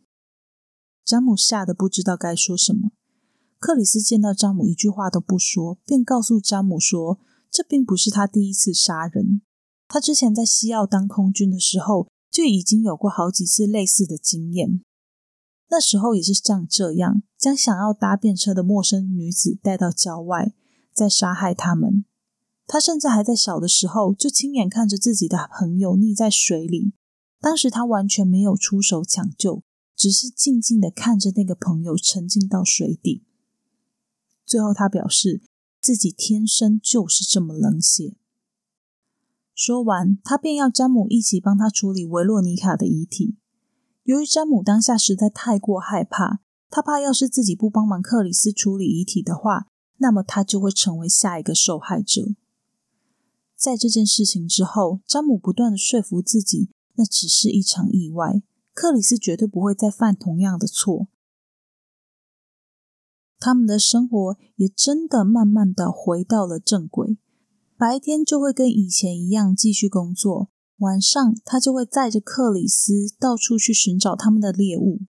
[1.05, 2.91] 詹姆吓得不知道该说什么。
[3.59, 9.43] 克里斯见到詹姆一句话都不说，便告诉詹姆说：“这并不是他第一次杀人。
[9.89, 14.83] 他之前在西澳当空军的时候，就已经有过好几次类似的经验。
[15.69, 20.53] 那时候也是像这样，将想要搭便车的陌生女子带到郊外，
[20.93, 22.05] 再杀害他们。
[22.67, 26.93] 他甚至还在小的时候就亲眼看着自己的朋友溺在水里，
[27.41, 29.65] 当时他完全没有出手抢救，
[29.97, 33.25] 只是静静的看着那个朋友沉进到水底。”
[34.47, 35.43] 最后，他表示
[35.81, 38.17] 自己天生就是这么冷血。
[39.55, 43.37] 说完，他便要詹姆一起帮他处理维洛妮卡的遗体。
[44.05, 46.41] 由于詹姆当下实在太过害怕，
[46.71, 49.67] 他怕要是自己不帮忙克里斯处理遗体的话，
[49.99, 52.35] 那么他就会成为下一个受害者。
[53.55, 61.09] 在这件事情之后，詹姆不断的说服自己，那只是一场意外，克里斯绝对不会再犯同样的错。
[63.41, 67.17] 他们的生活也真的慢慢的回到了正轨。
[67.77, 75.01] 白天就会跟以前一样继续工作，晚上他就会载着克里斯到处去寻找他们的猎物。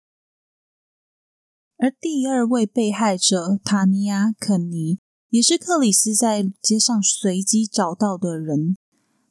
[1.77, 8.77] 而第二位被害者塔尼亚·肯尼也是克里斯在街上随机找到的人。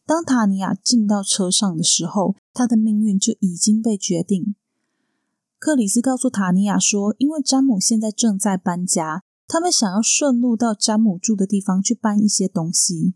[0.04, 4.56] 当塔尼亚进到车上的时候，他的命运就已经被决定。
[5.60, 13.12] 克里斯告诉塔尼亚说：“因为詹姆现在正在搬家，他们想要顺路到詹姆住的地方去搬一些东西。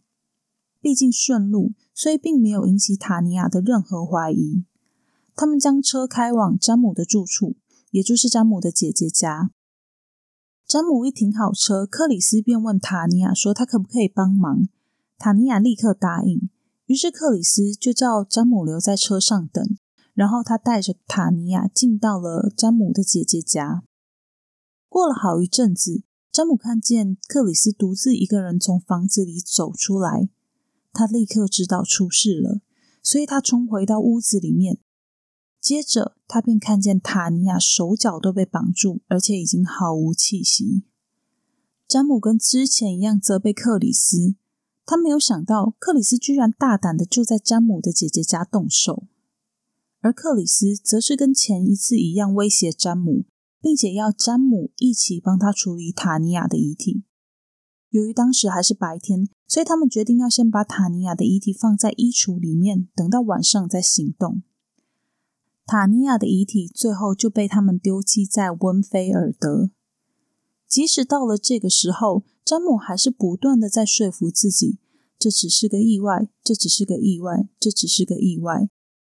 [0.78, 4.66] 毕竟顺路，所以并没有引起塔尼亚的任何怀疑。
[5.34, 7.56] 他们将车开往詹姆的住处，
[7.90, 9.50] 也就是詹姆的姐姐家。
[10.66, 14.68] 詹姆一停好车，克里斯便问塔尼亚说：他可不可以帮忙？
[15.16, 16.50] 塔尼亚立刻答应。
[16.84, 19.66] 于是克里斯就叫詹姆留在车上等。”
[20.14, 23.82] 然后他带着塔尼亚进到了詹姆的姐姐家。
[24.88, 30.28] 过了好一阵子，詹姆看见克里斯独自一个人从房子里走出来，
[30.92, 32.60] 他立刻知道出事了，
[33.02, 34.78] 所以他冲回到屋子里面。
[35.60, 40.84] 接着，他便看见塔尼亚手脚都被绑住，而且已经毫无气息。
[41.88, 44.36] 詹姆跟之前一样责备克里斯，
[44.86, 49.04] 他没有想到克里斯居然大胆的就在詹姆的姐姐家动手。
[50.04, 53.24] 而克里斯则是跟前一次一样威胁詹姆，
[53.58, 57.04] 并且要詹姆一起帮他处理塔尼亚的遗体。
[57.88, 64.42] 由于当时还是白天，所以他们决定要先把塔尼亚的遗体放在衣橱里面，等到晚上再行动。
[65.64, 69.70] 塔尼亚的遗体最后就被他们丢弃在温菲尔德。
[70.68, 74.78] 即使到了这个时候，詹姆还是不断的在说服自己：
[75.18, 78.68] 这只是个意外，这只是个意外，这只是个意外。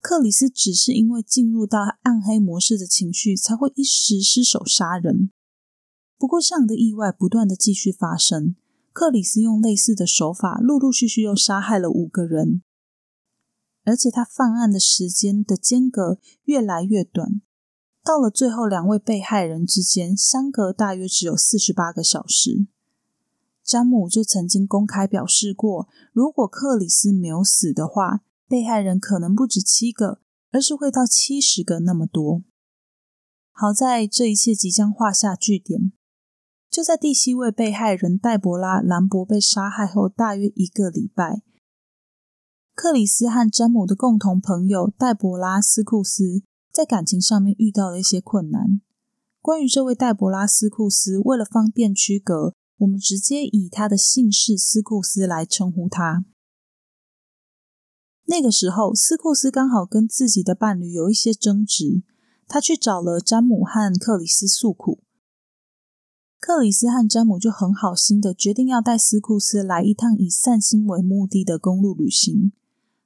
[0.07, 5.31] 克里斯只是因为进入到暗黑模式的情绪，才会一时失手杀人。
[6.17, 8.55] 不过，这样的意外不断的继续发生。
[8.93, 12.61] 克里斯用类似的手法，陆陆续续又杀害了五个人，
[13.83, 17.41] 而且他犯案的时间的间隔越来越短，
[18.01, 22.65] 到了最后，两位被害人之间相隔大约只有四十八个小时。
[23.61, 28.21] 詹姆就曾经公开表示过，如果克里斯没有死的话。
[28.47, 32.43] 被害人可能不止七个，而是会到七十个那么多。
[33.51, 35.91] 好在这一切即将画下句点。
[36.69, 41.41] 就在第七位被害人黛博拉·兰博被杀害后大约一个礼拜，
[42.75, 48.81] 克里斯和詹姆的共同朋友黛博拉·斯库斯在感情上面遇到了一些困难。
[49.41, 56.25] 关于这位黛博拉·斯库斯，为了方便区隔，我们直接以他的姓氏斯库斯来称呼他。
[58.29, 62.03] 那个时候，斯库斯刚好跟自己的伴侣有一些争执，
[62.45, 65.01] 他去找了詹姆和克里斯诉苦。
[66.39, 72.51] 克里斯和詹姆就很好心的决定要带斯库斯来一趟以散心为目的的公路旅行。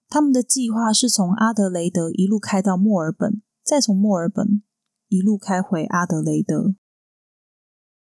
[0.10, 4.64] 他们的计划是从阿德雷德一路开到墨尔本，再从墨尔本
[5.08, 6.76] 一路开回阿德雷德。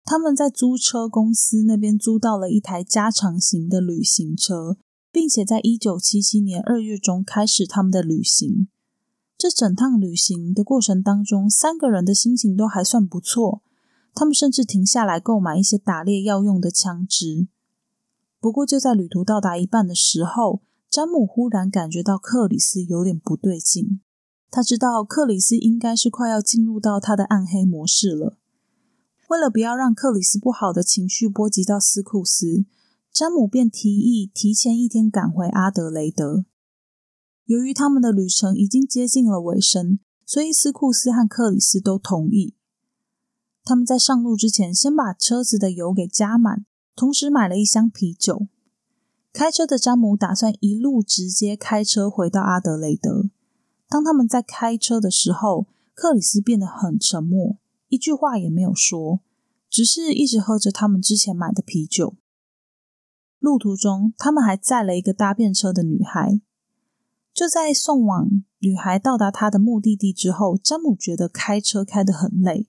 [0.04, 4.78] 他们在租车公司那边租到了一台加长型的旅行车。
[5.16, 8.68] 并且在一九七七年二月中开始他们的旅行。
[9.38, 13.62] 这整趟旅行的过程当中，三个人的心情都还算不错。
[14.14, 17.48] 他们甚至停下来购买一些打猎要用的枪支。
[18.42, 24.02] 不过，就在旅途到达一半的时候，詹姆忽然感觉到克里斯有点不对劲。
[24.52, 28.38] 他知道克里斯应该是快要进入到他的暗黑模式了。
[29.30, 32.66] 为了不要让克里斯不好的情绪波及到斯库斯，
[33.16, 36.44] 詹姆便提议提前一天赶回阿德雷德。
[37.46, 42.56] 由于他们的旅程已经接近了尾声，所以斯库斯和克里斯都同意。
[43.64, 48.48] 他们在上路之前，先把车子的油给加满，同时买了一箱啤酒。
[49.32, 53.30] 开车的詹姆打算一路直接开车回到阿德雷德。
[53.88, 57.56] 当他们在开车的时候，克里斯变得很沉默。
[57.88, 59.22] 一句话也没有说，
[59.70, 62.16] 只是一直喝着他们之前买的啤酒。
[63.46, 66.42] 路途中，他们还载了一个搭便车的女孩。
[67.32, 72.68] 就在送往女孩到达她的目的地之后，詹姆觉得开车开得很累。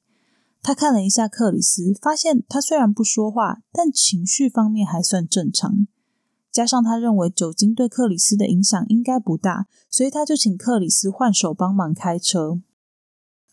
[0.62, 5.86] 他看了一下克里斯，发现他虽然不说话，但情绪方面还算正常。
[6.52, 12.60] 加上他认为酒精对克里斯的影响应该不大，所以他就请克里斯换手帮忙开车。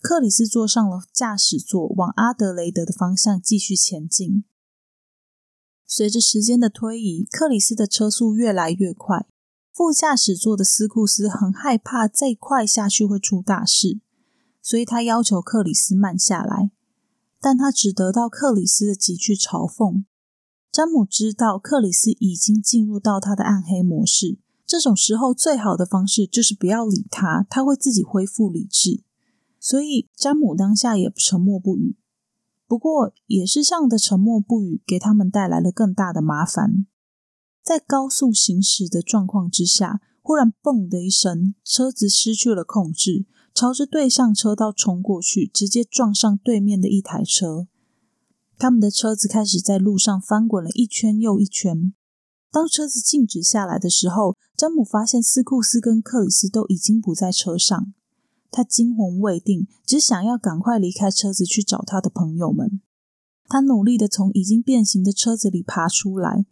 [0.01, 4.43] 克里斯坐上了驾驶座，往阿德雷德的方向继续前进。
[5.85, 9.27] 随着时间的推移，克里斯的车速越来越快。
[9.71, 13.99] 副驾驶座的斯库斯很害怕再快下去会出大事，
[14.61, 16.71] 所以他要求克里斯慢下来。
[17.41, 20.03] 但他只得到克里斯的几句嘲讽。
[20.71, 29.03] 詹姆知道克里斯已经进入到他的暗黑模式，这种时候最好的方式就是不要理他，他会自己恢复理智。
[29.59, 31.95] 所以，詹姆当下也沉默不语。
[32.73, 36.87] 不过，也是这样的沉默不语，给他们带来了更大的麻烦。
[37.63, 47.67] 在高速行驶的状况之下，忽然“嘣”的一声，车子失去了控制，朝着对向车道冲过去，直接撞上对面的一台车。
[48.57, 51.93] 他们的车子开始在路上翻滚了一圈又一圈。
[52.51, 57.93] 当车子静止下来的时候，詹姆发现斯库斯跟克里斯都已经不在车上。
[58.53, 62.79] 他惊魂未定，只想要赶快离开车子去找他的朋友们。
[63.45, 66.45] 他努力的从已经变形的车子里爬出来，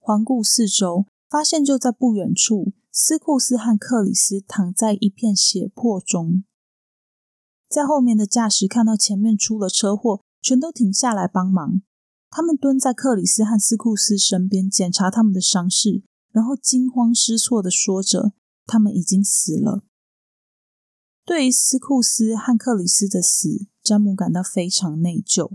[0.00, 6.42] 环顾四周，发现就在不远处，斯库斯和克里斯躺在一片血泊中。
[7.68, 11.82] 在后面的驾驶看到前面出了车祸，全都停下来帮忙。
[12.28, 18.32] 他们蹲在克里斯和斯库斯身边，检查他们的伤势，然后惊慌失措的说着
[18.66, 19.84] ：“他们已经死了。”
[21.26, 25.50] 对于斯库斯和克里斯的死，詹姆感到非常内疚。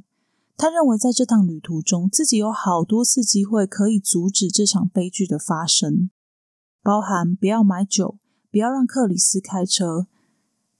[0.57, 6.09] 他认为在这趟旅途中，自己有好多次机会可以阻止这场悲剧的发生，
[6.84, 8.17] 包含不要买酒，
[8.51, 10.07] 不要让克里斯开车。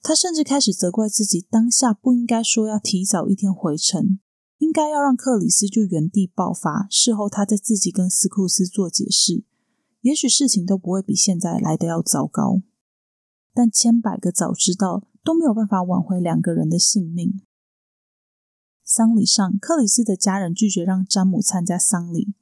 [0.02, 4.18] 他甚至开始责怪自己当下不应该说要提早一天回城，
[4.58, 6.86] 应该要让克里斯就原地爆发。
[6.90, 9.42] 事后他再自己跟斯库斯做解释，
[10.02, 12.60] 也许事情都不会比现在来的要糟糕。
[13.54, 17.40] 但千百个早知道都没有办法挽回两个人的性命。
[18.84, 22.34] 丧礼上，克里斯的家人拒绝让詹姆参加丧礼，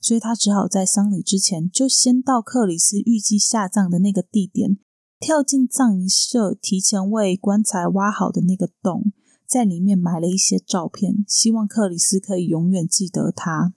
[0.00, 4.78] 所以他只好在丧礼之前就先到克里斯预计下葬的那个地点，
[5.18, 9.12] 跳进葬仪社提前为棺材挖好的那个洞，
[9.46, 13.74] 在里面埋了一些照片，希望克里斯可以永远记得他。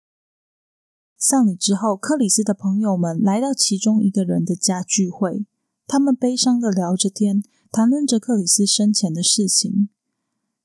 [1.17, 5.45] 丧礼之后，克里斯的朋友们来到其中一个人的家聚会。
[5.85, 9.89] 他们悲伤的聊着天，谈论着克里斯生前的事情。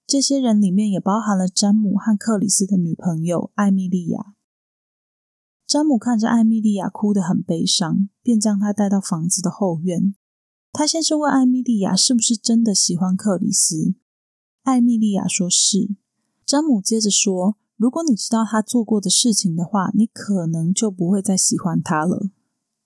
[0.06, 4.34] 这些人里面也包含了詹姆和克里斯的女朋友艾米莉亚。
[5.66, 10.14] 詹姆看着艾米莉亚哭得很悲伤，便将她带到房子的后院。
[10.72, 13.94] 他先是问艾米莉亚是不是真的喜欢克里斯。
[14.62, 15.96] 艾米莉亚说是。
[16.46, 22.30] 詹姆接着说：“如果你知道他做过的事情的话，你可能就不会再喜欢他了。”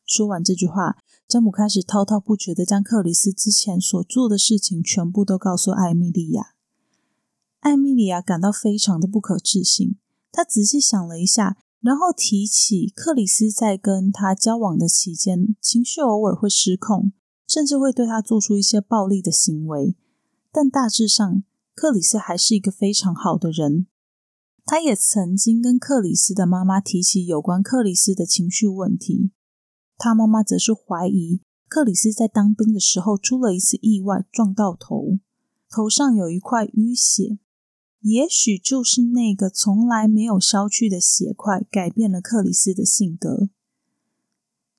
[0.04, 0.96] 说完这句话。
[1.32, 6.52] 詹姆开始滔滔不绝的将克里斯之前所做的事情全部都告诉艾米莉亚。
[7.60, 9.96] 艾米莉亚感到非常的不可置信。
[10.30, 17.12] 她仔细想了一下，然后提起克里斯在跟他交往的期间，情绪偶尔会失控，
[17.48, 19.96] 甚至会对他做出一些暴力的行为。
[20.52, 21.42] 但大致上，
[21.74, 23.86] 克里斯还是一个非常好的人。
[24.66, 29.30] 他也曾经跟克里斯的妈妈提起有关克里斯的情绪问题。
[30.04, 35.20] 他妈妈则是怀疑克里斯在当兵的时候出了一次意外，撞到头，
[35.70, 37.38] 头上有一块淤血，
[38.00, 43.48] 也许就是那个从来没有消去的血块改变了克里斯的性格。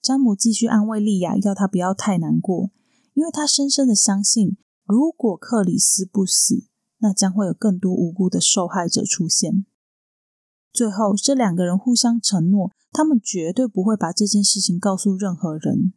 [0.01, 2.71] 詹姆继续安慰莉亚，要她不要太难过，
[3.13, 6.65] 因为他深深的相信，如果克里斯不死，
[6.97, 9.65] 那将会有更多无辜的受害者出现。
[10.73, 12.71] 最后，这两个人互相承诺。
[12.95, 15.93] 他们绝对不会把这件事情告诉任何人。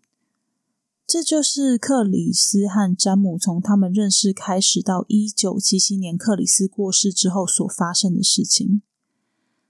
[1.06, 8.80] 这就是克里斯和詹姆从他们认识开始到一九七七年克里斯过世之后所发生的事情。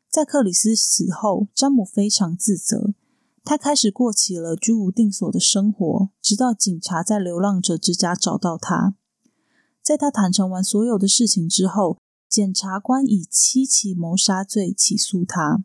[0.08, 2.94] 在克里斯死后，詹姆非常自责，
[3.42, 8.94] 他开始过起了居无定所的生活，直到警察在流浪者之家找到他。
[9.82, 11.98] 在他坦诚完所有的事情之后，
[12.28, 15.64] 检察官以七起谋杀罪起诉他。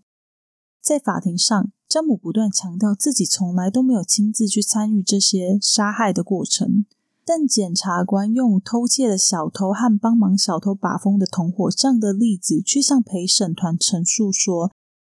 [0.81, 1.71] 在法庭上。
[1.91, 6.85] 詹姆不断强调自己从来都没有亲自去参与这些杀害的过程，
[7.25, 14.71] 但检察官用偷窃的小偷和帮忙小偷把风的同伙这样的例子，去向陪审团陈述说，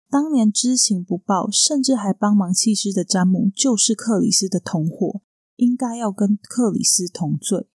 [0.10, 5.20] 当年知情不报，甚至还帮忙弃尸的詹姆就是克里斯的同伙，
[5.58, 7.68] 应该要跟克里斯同罪。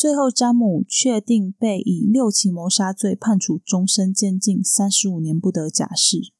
[0.00, 6.32] 最后，詹姆确定被以六起谋杀罪判处终身监禁，三十五年不得假释。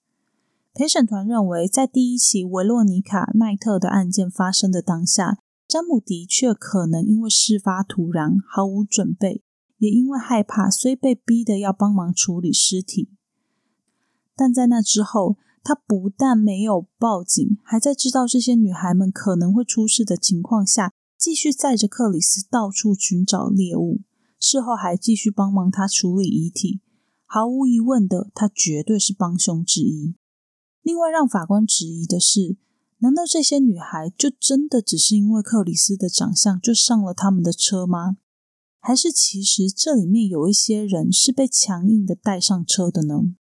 [0.72, 9.42] 陪审团认为，在第一起维洛尼卡·奈特的案件发生的当下，詹姆的确可能因为事发突然、毫无准备，
[9.76, 13.10] 也因为害怕，所以被逼得要帮忙处理尸体。
[14.34, 24.00] 但在那之后，他不但没有报警，还在知道这些女孩们可能会出事的情况下，继续载着克里斯到处寻找猎物。
[24.38, 26.80] 事后还继续帮忙他处理遗体。
[27.26, 30.14] 毫无疑问的，他绝对是帮凶之一。
[30.80, 32.56] 另外，让法官质疑的是：
[33.00, 38.16] 难道这些女孩就真的只是因为克里斯的长相就上了他们的车吗？
[38.80, 43.34] 还是其实这里面有一些人是被强硬的带上车的呢？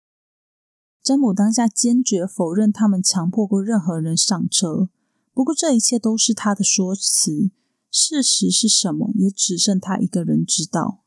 [1.03, 4.89] 詹姆当下坚决否认他们强迫过任何人上车。
[5.35, 7.51] 不过，这一切都是他的说辞，
[7.91, 11.03] 事实是什么，也只剩他一个人知道。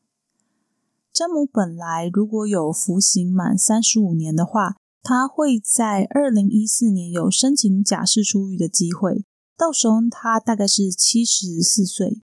[1.12, 9.24] 詹姆本来如果有服刑满三十五年的话，他会在二零一四年有申请假释出狱的机会，
[9.56, 12.22] 到时候他大概是七十四岁。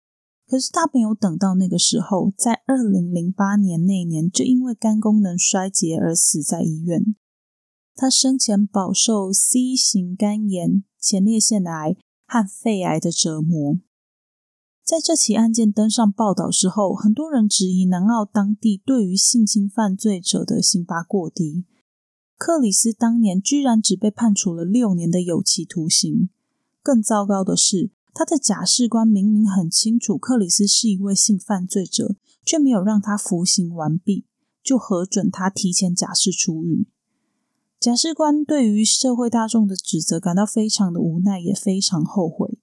[0.48, 7.16] 可是他没有等到那个时候，在二零零八年那年就因为肝功能衰竭而死在医院。
[7.96, 13.78] 他生前饱受 C 型肝炎、前列腺癌和肺癌的折磨。
[14.90, 21.64] 在这起案件登上报道之后，很多人质疑南澳当地对于性侵犯罪者的刑罚过低。
[22.36, 26.30] 克里斯当年居然只被判处了六年的有期徒刑。
[26.82, 34.26] 更糟糕的是，他的假释官明明很清楚克里斯是一位性犯罪者，却没有让他服刑完毕，
[34.64, 36.88] 就核准他提前假释出狱。
[37.80, 42.58] 假释官对于社会大众的指责感到非常的无奈，也非常后悔。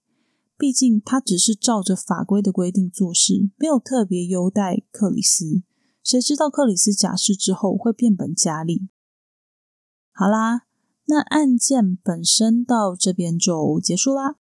[0.59, 5.63] 毕竟他只是照着法规的规定做事，没有特别优待克里斯。
[6.03, 8.89] 谁知道克里斯假释之后会变本加厉？
[10.13, 10.63] 好啦，
[11.07, 14.37] 那案件本身到这边就结束啦。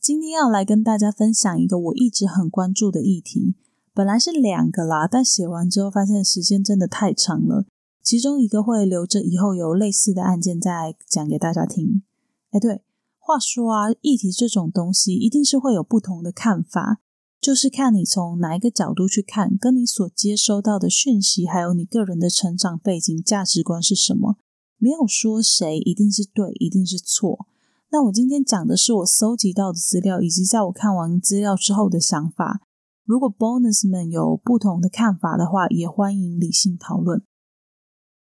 [0.00, 3.56] 今天要来跟大家分享一个我一直很关注的议题，
[3.92, 7.66] 本来是两个啦，但写完之后发现时间真的太长了。
[8.02, 12.02] 其中一个会留着以后有类似的案件再讲给大家听。
[12.50, 12.82] 哎，对，
[13.26, 17.00] 话说啊，议题这种东西一定是会有不同的看法，
[17.40, 24.36] 就是看你从哪一个角度去看，跟你所接收到的讯息，还有你个人的成长背景、价值观是什么。
[24.78, 27.48] 没有说谁一定是对，一定是错。
[27.90, 32.60] 那我今天讲的是我搜集到的资料，以及在我看完资料之后的想法。
[33.04, 37.24] 如果 bonus 们有不同的看法的话，也欢迎理性讨论。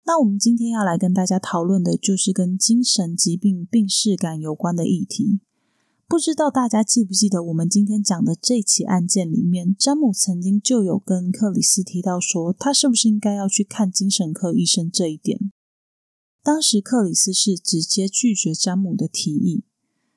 [0.05, 5.41] 那我们今天要来跟大家讨论的就是跟精神疾病病逝感有关的议题。
[6.09, 15.53] 不知道大家记不记得，我们今天讲的这起案件里面，詹姆曾经就有跟克里斯提到说，他是不是应该要去看精神科医生这一点。
[16.43, 19.65] 当时克里斯是直接拒绝詹姆的提议。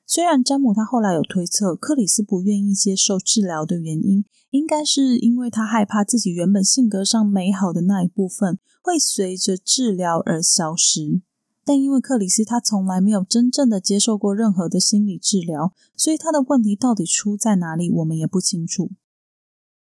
[0.08, 11.22] 虽然詹姆他后来有推测，克里斯不愿意接受治疗的原因，应该是因为他害怕自己原本性格上美好的那一部分会随着治疗而消失。
[11.64, 18.92] 但因为克里斯他从来没有真正的接受过任何的心理治疗，所以他的问题到底出在哪里，我们也不清楚。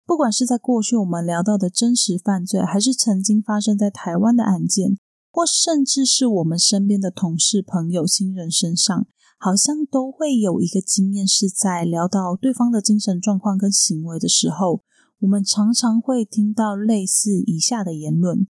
[0.08, 4.98] 不管是在过去我们聊到的真实犯罪，还是曾经发生在台湾的案件。
[5.30, 9.06] 或甚至是我们身边的同事、朋友、亲人身上，
[9.38, 14.84] 好像都会有一个经验，是在聊到对方的精神状况跟行为的时候，
[15.20, 18.48] 我们常常会听到类似以下的言论，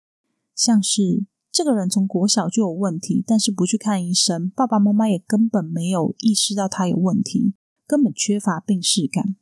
[0.55, 7.53] 像是这个人从国小就有问题，但是不去看医生，爸爸妈妈也根本没有意识到他有问题，
[7.87, 9.35] 根本缺乏病视感，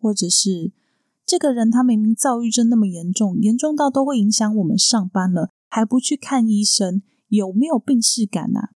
[0.00, 0.72] 或者是
[1.26, 5.50] 这个人他明明躁郁症那么严重，严重到都会影响我们上班了。
[5.68, 8.73] 还不去看医生，有没有病逝感啊？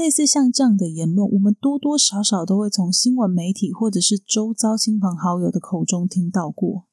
[0.00, 6.86] 类似像这样的言论，我们多多少少都会从新闻媒体或者是周遭亲朋好友的口中听到过。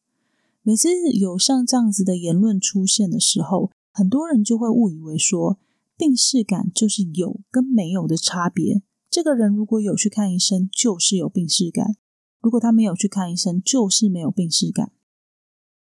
[0.62, 5.58] 每次有像这样子的言论出现的时候，很多人就会误以为说，
[5.95, 8.84] 病视感就是有跟没有的差别。
[9.10, 11.93] 这个人如果有去看医生，就是有病视感；
[12.41, 14.91] 如果他没有去看医生，就是没有病视感。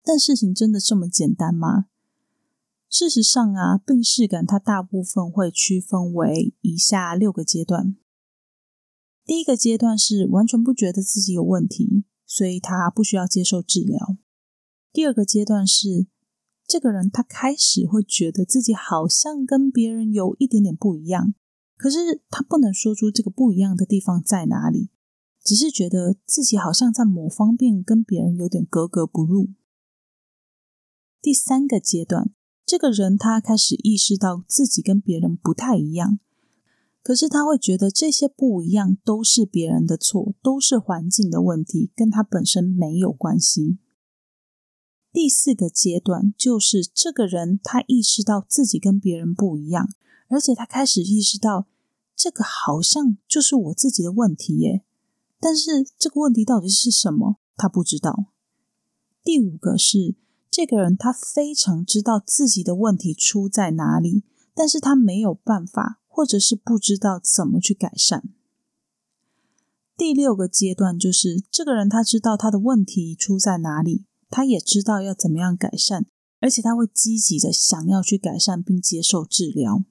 [0.04, 1.86] 但事情真的这么简单吗？
[2.96, 7.96] 事实上啊，病视感它大部分会区分为以下六个阶段。
[9.24, 14.16] 第一个阶段是完全不觉得自己有问题，所以他不需要接受治疗。
[14.92, 16.06] 第二个阶段是
[16.68, 21.34] 这个人他开始会觉得自己好像跟别人有一点点不一样，
[21.76, 24.90] 可是他不能说出这个不一样的地方在哪里，
[25.42, 29.48] 只是觉得自己好像在某方面跟别人有点格格不入。
[31.20, 32.30] 第三个阶段。
[32.74, 36.18] 这个人他开始意识到自己跟别人不太一样，
[37.04, 43.78] 可是他会觉得这些不一样都是别人的错，都是环境的问题，跟他本身没有关系。
[45.12, 49.88] 第四个阶段就是这个人他意识到自己跟别人不一样，
[50.26, 51.68] 而且他开始意识到
[52.16, 54.82] 这个好像就是我自己的问题耶，
[55.38, 58.32] 但是这个问题到底是什么，他不知道。
[59.22, 60.16] 第五个是。
[60.54, 64.22] 这个人他非常知道自己的问题出在哪里，
[64.54, 68.22] 但是他没有办法，或者是不知道怎么去改善。
[69.96, 76.06] 第六个阶段就是这个人他知道他的问题出在哪里，他也知道要怎么样改善，
[76.38, 79.82] 而且他会积极的想要去改善并接受治疗。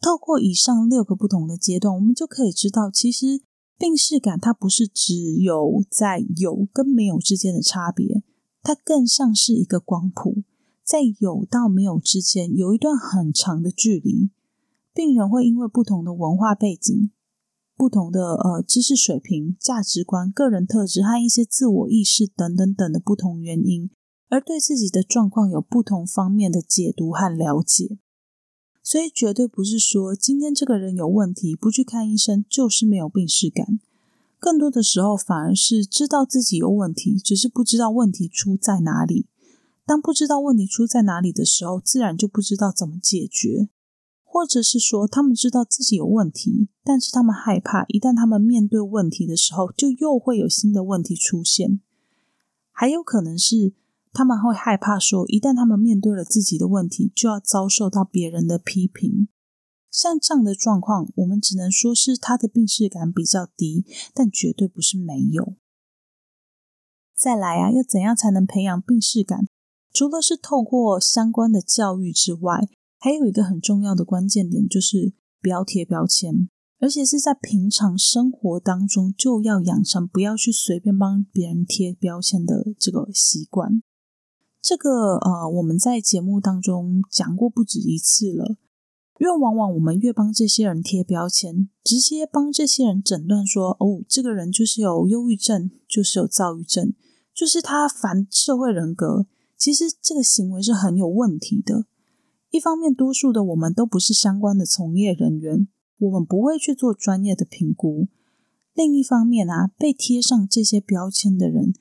[0.00, 3.44] 透过以上六个不同的阶段，我们就可以知道，其实
[3.78, 8.23] 病视感它不是只有在有跟没有之间的差别。
[8.64, 10.42] 它更像是一个光谱，
[10.82, 14.30] 在有到没有之间有一段很长的距离。
[14.94, 17.10] 病人会因为不同的文化背景、
[17.76, 23.90] 不同的呃知识水平、价值观、个人特质和一些自我意识等等等的不同原因，
[24.28, 27.98] 而对自己的状况有不同方面的解读和了解。
[28.82, 33.80] 所以，绝对不是说今天这个人有问题不去看医生就是没有病史感。
[34.44, 39.26] 更多的时候，反而是知道自己有问题，只是不知道问题出在哪里。
[39.86, 43.70] 当不知道问题出在哪里的时候，自然就不知道怎么解决，
[44.22, 51.80] 或者是说，他们知道自己有问题，但是他们害怕，一旦他们面对问题的时候，就又会有新的问题出现。
[52.70, 53.72] 还有可能是
[54.12, 59.28] 他们会害怕，说一旦他们面对了自己的问题，就要遭受到别人的批评。
[59.94, 65.54] 像这样的状况，我们只能说是他的病视感比较低，但绝对不是没有。
[67.16, 69.46] 再来啊，要怎样才能培养病视感？
[69.92, 72.68] 除了是透过相关的教育之外，
[72.98, 76.48] 还有一个很重要的关键点，就是不要贴标签，
[76.80, 83.80] 而且是在平常生活当中就要养成不要去随便帮别人贴标签的这个习惯。
[84.60, 88.56] 这个呃，我们在节目当中讲过不止一次了。
[89.18, 96.94] 因为往往我们越帮这些人贴标签，直接帮这些人诊断说：“哦，这个人就是有忧郁症，就是有躁郁症，
[97.32, 101.86] 就是他反社会人格。”其实这个行为是很有问题的。
[102.50, 108.08] 一方面，多数的我们都不是相关的从业人员，我们不会去做专业的评估；
[108.74, 111.72] 另一方面啊，被贴上这些标签的人，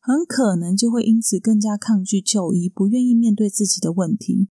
[0.00, 4.48] 很可能就会因此更加抗拒就医，不愿意面对自己的问题。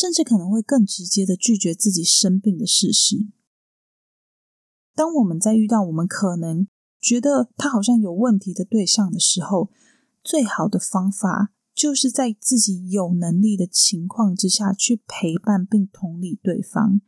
[0.00, 3.26] 甚至可能会更直接的拒绝自己生病的事实。
[4.94, 6.66] 当我们在遇到我们可能
[6.98, 9.70] 觉得他好像有问题的对象的时候，
[10.24, 17.02] 最好的方法就是在自己有能力的情况之下去陪伴并同理对方，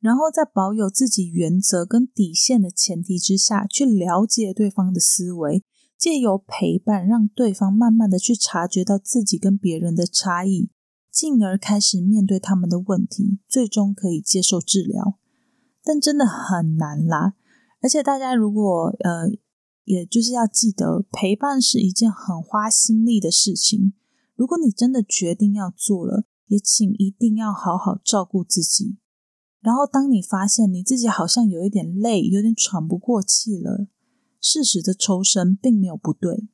[0.00, 5.62] 然后在保有自己原则跟底线的前提之下去了解对方的思维，
[5.96, 10.70] 借由陪伴让对方慢慢的去察觉到自己跟别人的差异。
[11.16, 15.16] 进而开始面对他们的问题，最终可以接受治疗，
[15.82, 17.32] 但真的很难啦。
[17.80, 19.30] 而且大家如果呃，
[19.84, 23.94] 也就是要记得，陪伴是一件很花心力的事情。
[24.34, 28.98] 如果你真的决定要做了，也请一定要好好照顾自己。
[29.62, 33.86] 然后，当你发现你自己好像有一点累，有点喘不过气了，
[34.38, 36.46] 适时的抽身并没有不对。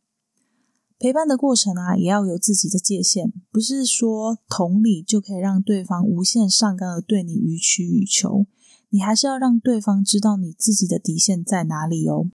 [1.02, 8.46] 陪伴的过程啊，也要有自己的界限，不是说同理就可以让对方无限上纲的对你予取予求，
[8.90, 12.30] 你还是要让对方知道你自己的底线在哪里哦。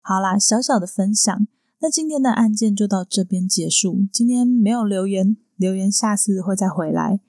[0.00, 1.46] 好啦，小小的分享，
[1.82, 4.06] 那今天的案件就到这边结束。
[4.10, 7.20] 今天没有留言，留言下次会再回来。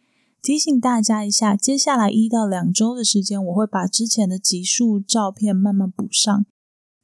[0.41, 6.45] 提醒大家一下，接下来一到两周的时间，我会把之前的集数照片慢慢补上，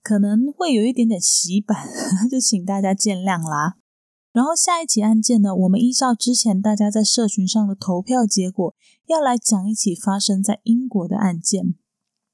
[0.09, 1.87] 可能会有一点点洗版，
[2.31, 3.77] 就请大家见谅啦。
[4.33, 8.73] 然后下一起案件呢，我们依照之前大家在社群上的投票结果，
[9.05, 11.75] 要来讲一起发生在英国的案件。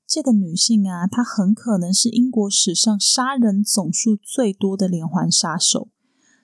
[0.07, 5.89] 这个女性啊，她很可能是英国史上杀人总数最多的连环杀手。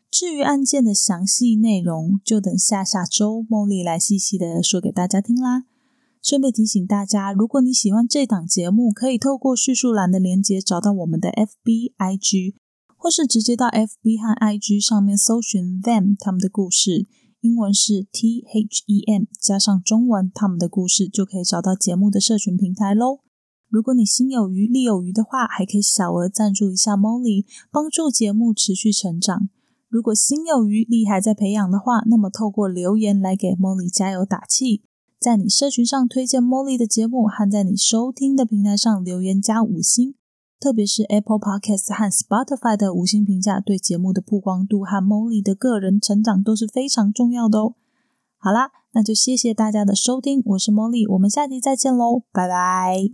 [0.10, 5.64] 至于案件的详细内容，就等下下周茉莉来细细的说给大家听啦。
[6.22, 12.54] 顺便提醒大家，如果你喜欢这档节目，可以透过叙述栏的连接找到我们的 FB、IG，
[12.96, 17.08] 或是直接到 FB 和 IG 上面搜寻 them 他们的故事，
[17.40, 23.22] 英文是 T H E M 加上中文他们的故事，就可以找到节目的社群平台喽。
[23.68, 29.50] 如果你心有余力有余的话，还可以小额赞助一下 Molly，帮助节目持续成长。
[29.90, 34.84] 如果心有余力还在培养的话，那么透过留言来给 Molly 加油打气，
[35.22, 40.16] 在你社群上推荐 Molly 的节目，和在你收听的平台上留言加五星，
[40.60, 47.76] 特别是 Apple Podcast 和 Spotify 的五星评价，对节目的曝光度和 Molly 的个人成长都是非常重要的哦。
[48.40, 53.12] 好啦，那就谢谢大家的收听，我是 Molly，我们下集再见喽，拜拜。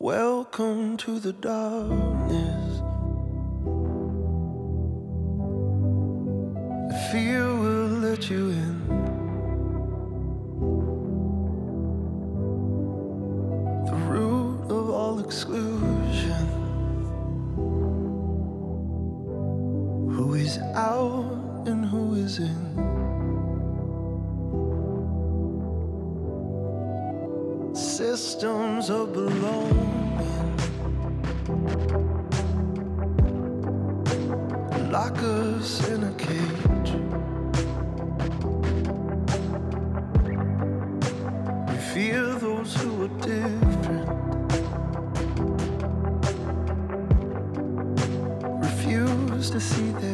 [0.00, 2.82] Welcome to the darkness.
[15.24, 16.46] Exclusion.
[20.14, 22.64] Who is out and who is in?
[27.74, 29.94] Systems of belonging
[34.90, 36.53] lock us in a cage.
[49.44, 50.13] used to see this.